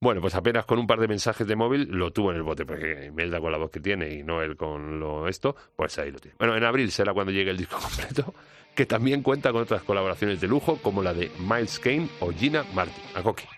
[0.00, 2.64] Bueno, pues apenas con un par de mensajes de móvil lo tuvo en el bote,
[2.64, 6.20] porque Imelda con la voz que tiene y Noel con lo esto, pues ahí lo
[6.20, 6.36] tiene.
[6.38, 8.32] Bueno, en abril será cuando llegue el disco completo,
[8.76, 12.64] que también cuenta con otras colaboraciones de lujo, como la de Miles Kane o Gina
[12.74, 13.02] Martin.
[13.16, 13.57] A.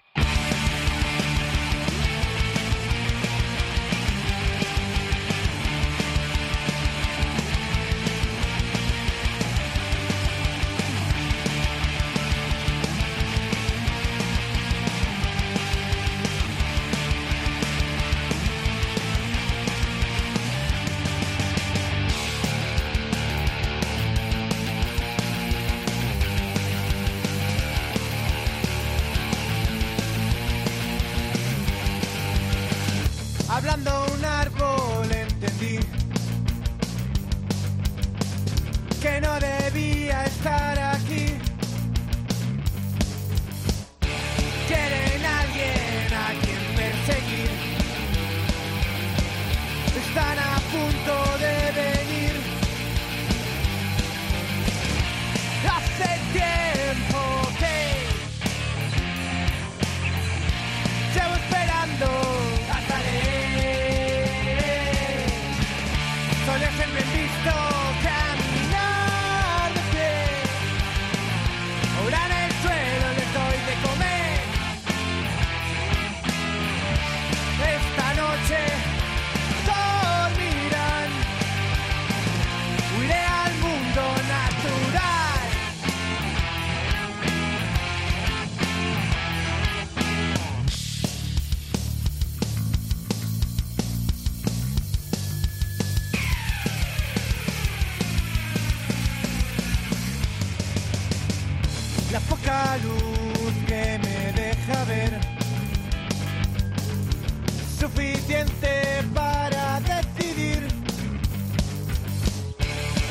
[107.95, 110.63] suficiente para decidir.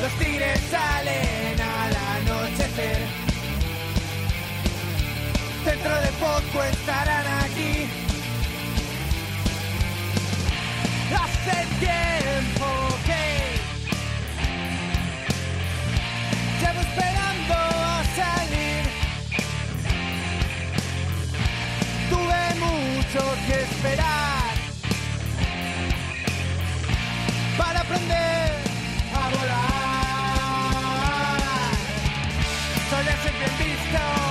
[0.00, 2.98] Los tigres salen al anochecer.
[5.64, 7.88] Dentro de poco estarán aquí.
[11.12, 12.66] Hace tiempo
[13.06, 13.60] que
[16.60, 18.84] Llevo esperando a salir.
[22.10, 24.29] Tuve mucho que esperar
[27.90, 28.52] aprender
[29.14, 29.70] a volar.
[32.88, 34.29] Solía ser bien visto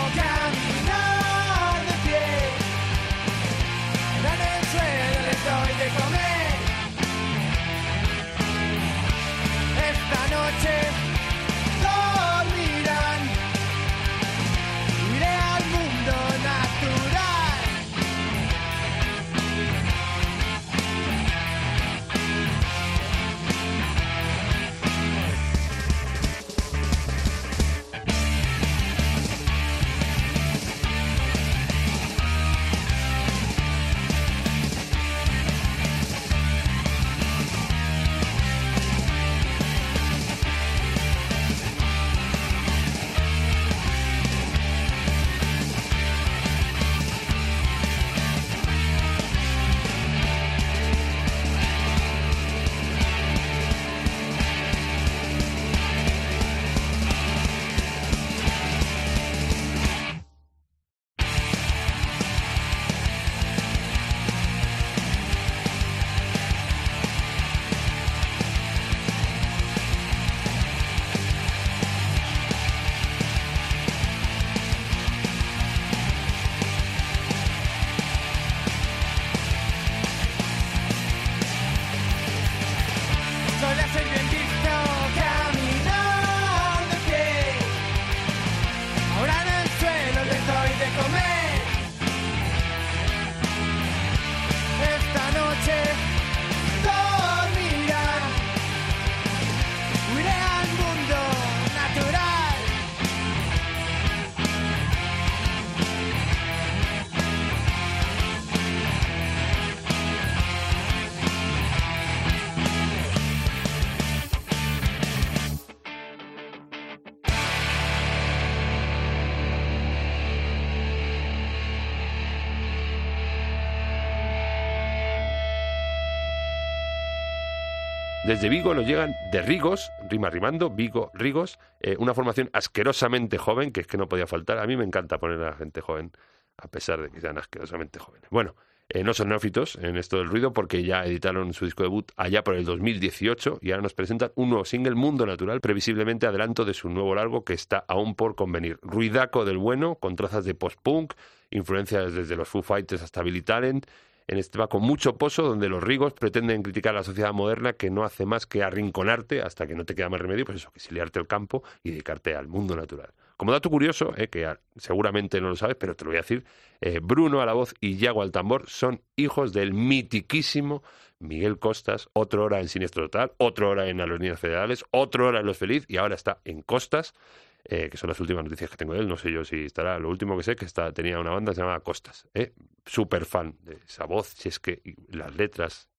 [128.29, 133.71] Desde Vigo nos llegan de Rigos, rima rimando, Vigo, Rigos, eh, una formación asquerosamente joven,
[133.71, 134.59] que es que no podía faltar.
[134.59, 136.11] A mí me encanta poner a la gente joven,
[136.55, 138.29] a pesar de que sean asquerosamente jóvenes.
[138.29, 138.55] Bueno,
[138.87, 142.43] eh, no son neófitos en esto del ruido porque ya editaron su disco debut allá
[142.43, 146.75] por el 2018 y ahora nos presentan un nuevo single, Mundo Natural, previsiblemente adelanto de
[146.75, 148.77] su nuevo largo que está aún por convenir.
[148.83, 151.13] Ruidaco del bueno, con trazas de post-punk,
[151.49, 153.87] influencias desde los Foo Fighters hasta Billy Talent,
[154.29, 157.73] en este va con mucho pozo, donde los rigos pretenden criticar a la sociedad moderna
[157.73, 160.71] que no hace más que arrinconarte hasta que no te queda más remedio, pues eso,
[160.71, 163.09] que exiliarte el campo y dedicarte al mundo natural.
[163.37, 166.45] Como dato curioso, eh, que seguramente no lo sabes, pero te lo voy a decir,
[166.79, 170.83] eh, Bruno a la voz y Yago al tambor son hijos del mitiquísimo
[171.17, 175.27] Miguel Costas, otro hora en Siniestro Total, otro hora en A los Niños Federales, otro
[175.27, 177.15] hora en Los Feliz y ahora está en Costas,
[177.63, 179.07] eh, que son las últimas noticias que tengo de él.
[179.07, 179.99] No sé yo si estará.
[179.99, 182.27] Lo último que sé que está, tenía una banda que se Costas.
[182.33, 182.53] ¿eh?
[182.85, 185.89] Súper fan de esa voz, si es que las letras,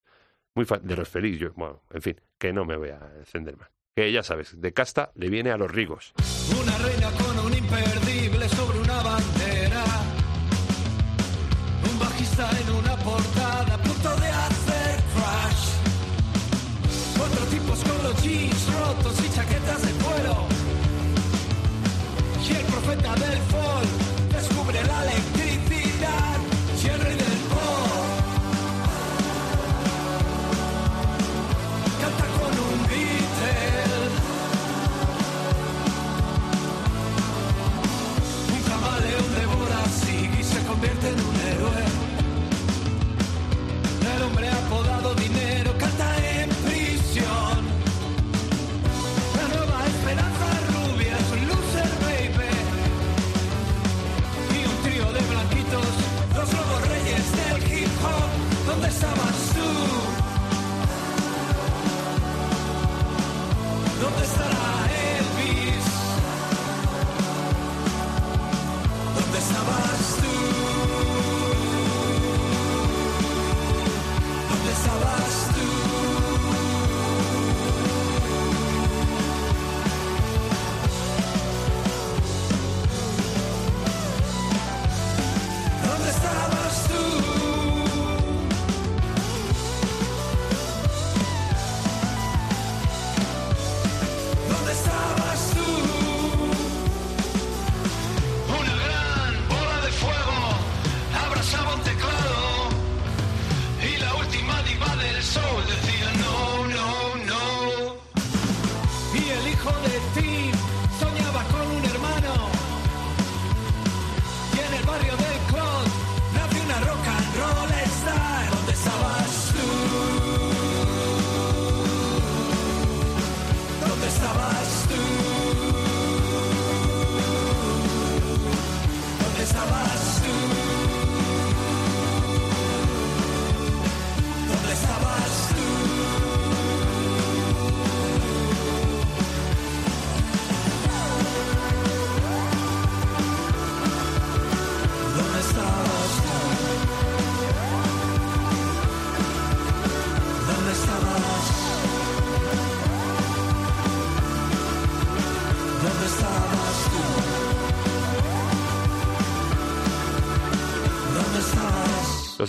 [0.55, 1.39] muy fan de los feliz.
[1.39, 3.71] Yo, bueno, en fin, que no me voy a encender más.
[3.95, 6.13] Que ya sabes, de casta le viene a los rigos.
[6.61, 8.80] Una reina con un imperdible sobre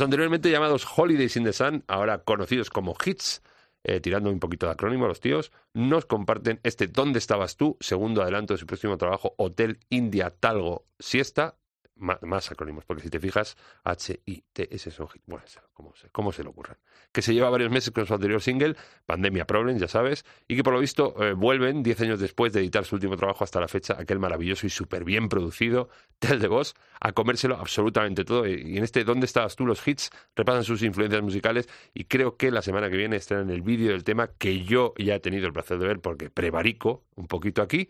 [0.02, 3.43] Anteriormente llamados Holidays in the Sun, ahora conocidos como Hits,
[3.84, 7.78] eh, tirando un poquito de acrónimo a los tíos, nos comparten este ¿Dónde estabas tú?
[7.80, 11.58] Segundo adelanto de su próximo trabajo, Hotel India Talgo Siesta.
[11.95, 15.24] Más acrónimos, porque si te fijas, H-I-T-S son hits.
[15.28, 16.78] Bueno, ¿cómo se, cómo se le ocurran?
[17.12, 20.64] Que se lleva varios meses con su anterior single, Pandemia Problems, ya sabes, y que
[20.64, 23.68] por lo visto eh, vuelven 10 años después de editar su último trabajo hasta la
[23.68, 25.89] fecha, aquel maravilloso y súper bien producido,
[26.20, 28.47] Tell the Boss, a comérselo absolutamente todo.
[28.47, 29.66] Y en este ¿Dónde estabas tú?
[29.66, 33.62] Los hits repasan sus influencias musicales y creo que la semana que viene estrenan el
[33.62, 37.28] vídeo del tema que yo ya he tenido el placer de ver porque prevarico un
[37.28, 37.89] poquito aquí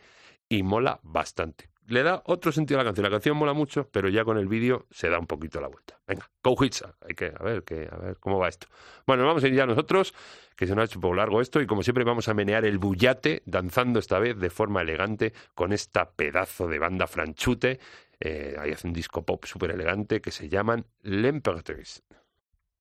[0.49, 1.70] y mola bastante.
[1.88, 3.03] Le da otro sentido a la canción.
[3.03, 5.99] La canción mola mucho, pero ya con el vídeo se da un poquito la vuelta.
[6.07, 6.84] Venga, go hits.
[7.01, 8.67] Hay que, a ver, que, a ver cómo va esto.
[9.05, 10.13] Bueno, vamos a ir ya nosotros,
[10.55, 12.65] que se nos ha hecho un poco largo esto, y como siempre vamos a menear
[12.65, 17.79] el bullate, danzando esta vez de forma elegante con esta pedazo de banda franchute.
[18.19, 22.03] Eh, ahí hace un disco pop súper elegante que se llaman L'Emperatrice.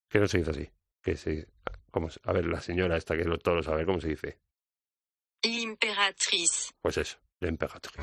[0.08, 0.70] Que no se dice así.
[1.02, 1.48] Que se,
[1.90, 4.38] ¿cómo a ver, la señora esta que lo- todos lo saben, ¿cómo se dice?
[5.42, 6.72] L'impératrice.
[6.82, 7.98] Pues eso, L'Emperatrice.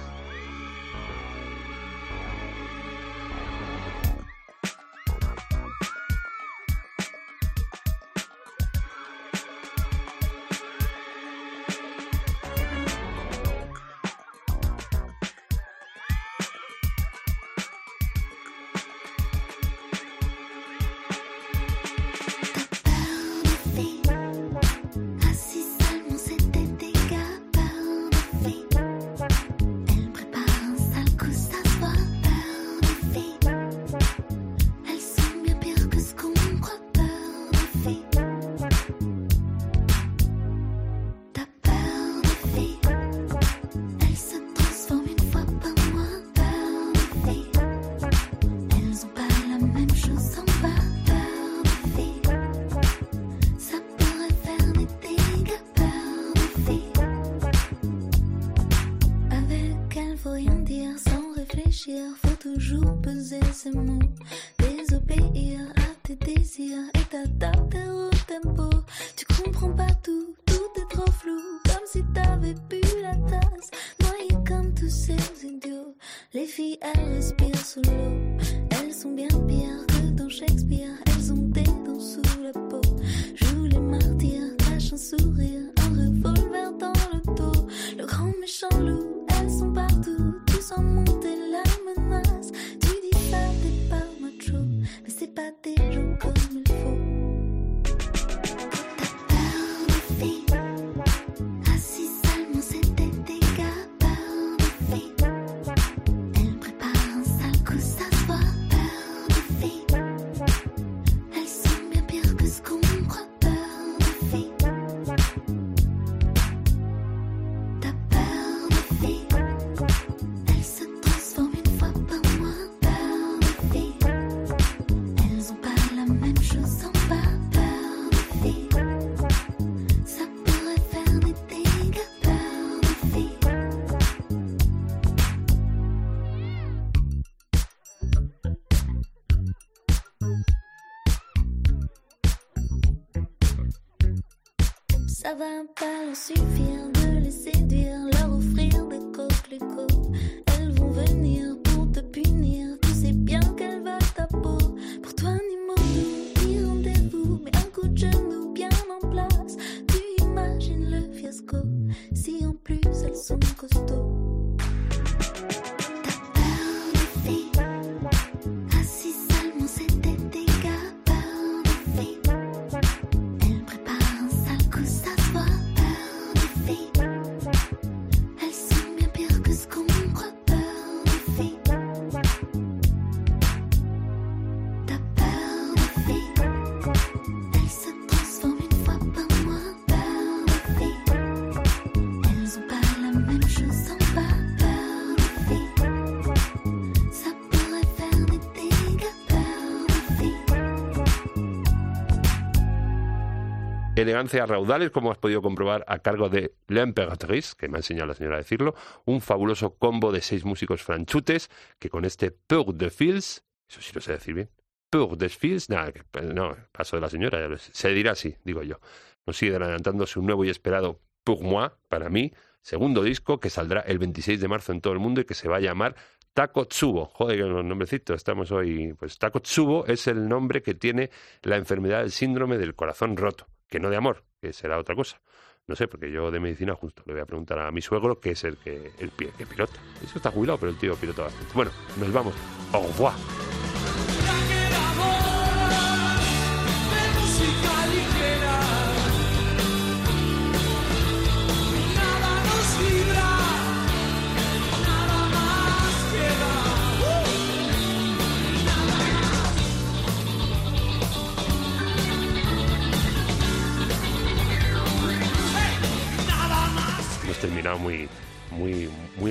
[204.07, 208.13] Elegancia raudales, como has podido comprobar, a cargo de L'Emperatrice, que me ha enseñado la
[208.13, 208.73] señora a decirlo,
[209.05, 213.91] un fabuloso combo de seis músicos franchutes que con este Peur de Fils, eso sí
[213.93, 214.49] lo sé decir bien,
[214.89, 218.79] Peur de Fils, nada, que- no, paso de la señora, se dirá así, digo yo.
[219.25, 222.31] Nos sigue adelantándose un nuevo y esperado Pour moi, para mí,
[222.61, 225.49] segundo disco que saldrá el 26 de marzo en todo el mundo y que se
[225.49, 225.93] va a llamar
[226.31, 227.07] Takotsubo.
[227.07, 228.93] Joder, que los nombrecitos, estamos hoy.
[228.93, 231.09] Pues Takotsubo es el nombre que tiene
[231.41, 235.21] la enfermedad del síndrome del corazón roto, que no de amor, que será otra cosa.
[235.67, 238.31] No sé, porque yo de medicina justo le voy a preguntar a mi suegro, que
[238.31, 239.79] es el que el que pilota.
[240.01, 241.53] Eso está jubilado, pero el tío pilota bastante.
[241.53, 242.33] Bueno, nos vamos.
[242.71, 243.46] Au revoir.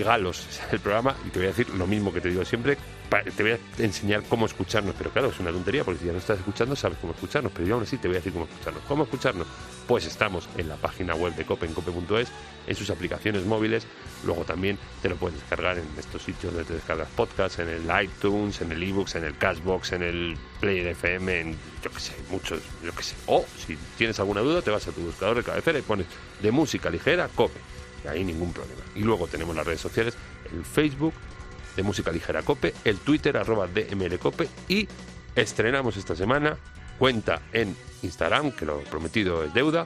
[0.02, 2.76] Galos el programa y te voy a decir lo mismo que te digo siempre.
[3.36, 6.18] Te voy a enseñar cómo escucharnos, pero claro, es una tontería porque si ya no
[6.18, 8.82] estás escuchando sabes cómo escucharnos, pero yo aún así te voy a decir cómo escucharnos.
[8.88, 9.46] ¿Cómo escucharnos?
[9.86, 12.28] Pues estamos en la página web de Cope, en cope.es,
[12.66, 13.86] en sus aplicaciones móviles,
[14.24, 17.82] luego también te lo puedes descargar en estos sitios donde te descargas podcasts, en el
[18.02, 22.14] iTunes, en el ebooks, en el Cashbox, en el Player FM, en yo que sé,
[22.28, 23.14] muchos, yo que sé.
[23.26, 26.06] O si tienes alguna duda, te vas a tu buscador de cabecera y pones
[26.42, 27.75] de música ligera, Cope
[28.08, 28.82] ahí ningún problema.
[28.94, 30.14] Y luego tenemos las redes sociales,
[30.52, 31.14] el Facebook
[31.76, 34.88] de Música Ligera Cope, el Twitter arroba DMLCope y
[35.34, 36.56] estrenamos esta semana
[36.98, 39.84] cuenta en Instagram, que lo prometido es deuda,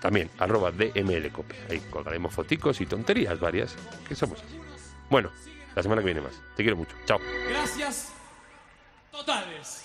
[0.00, 1.56] también arroba DMLCope.
[1.70, 3.74] Ahí colgaremos foticos y tonterías varias,
[4.08, 4.58] que somos así.
[5.10, 5.30] Bueno,
[5.74, 6.34] la semana que viene más.
[6.56, 6.94] Te quiero mucho.
[7.06, 7.18] Chao.
[7.48, 8.12] Gracias.
[9.10, 9.84] Totales.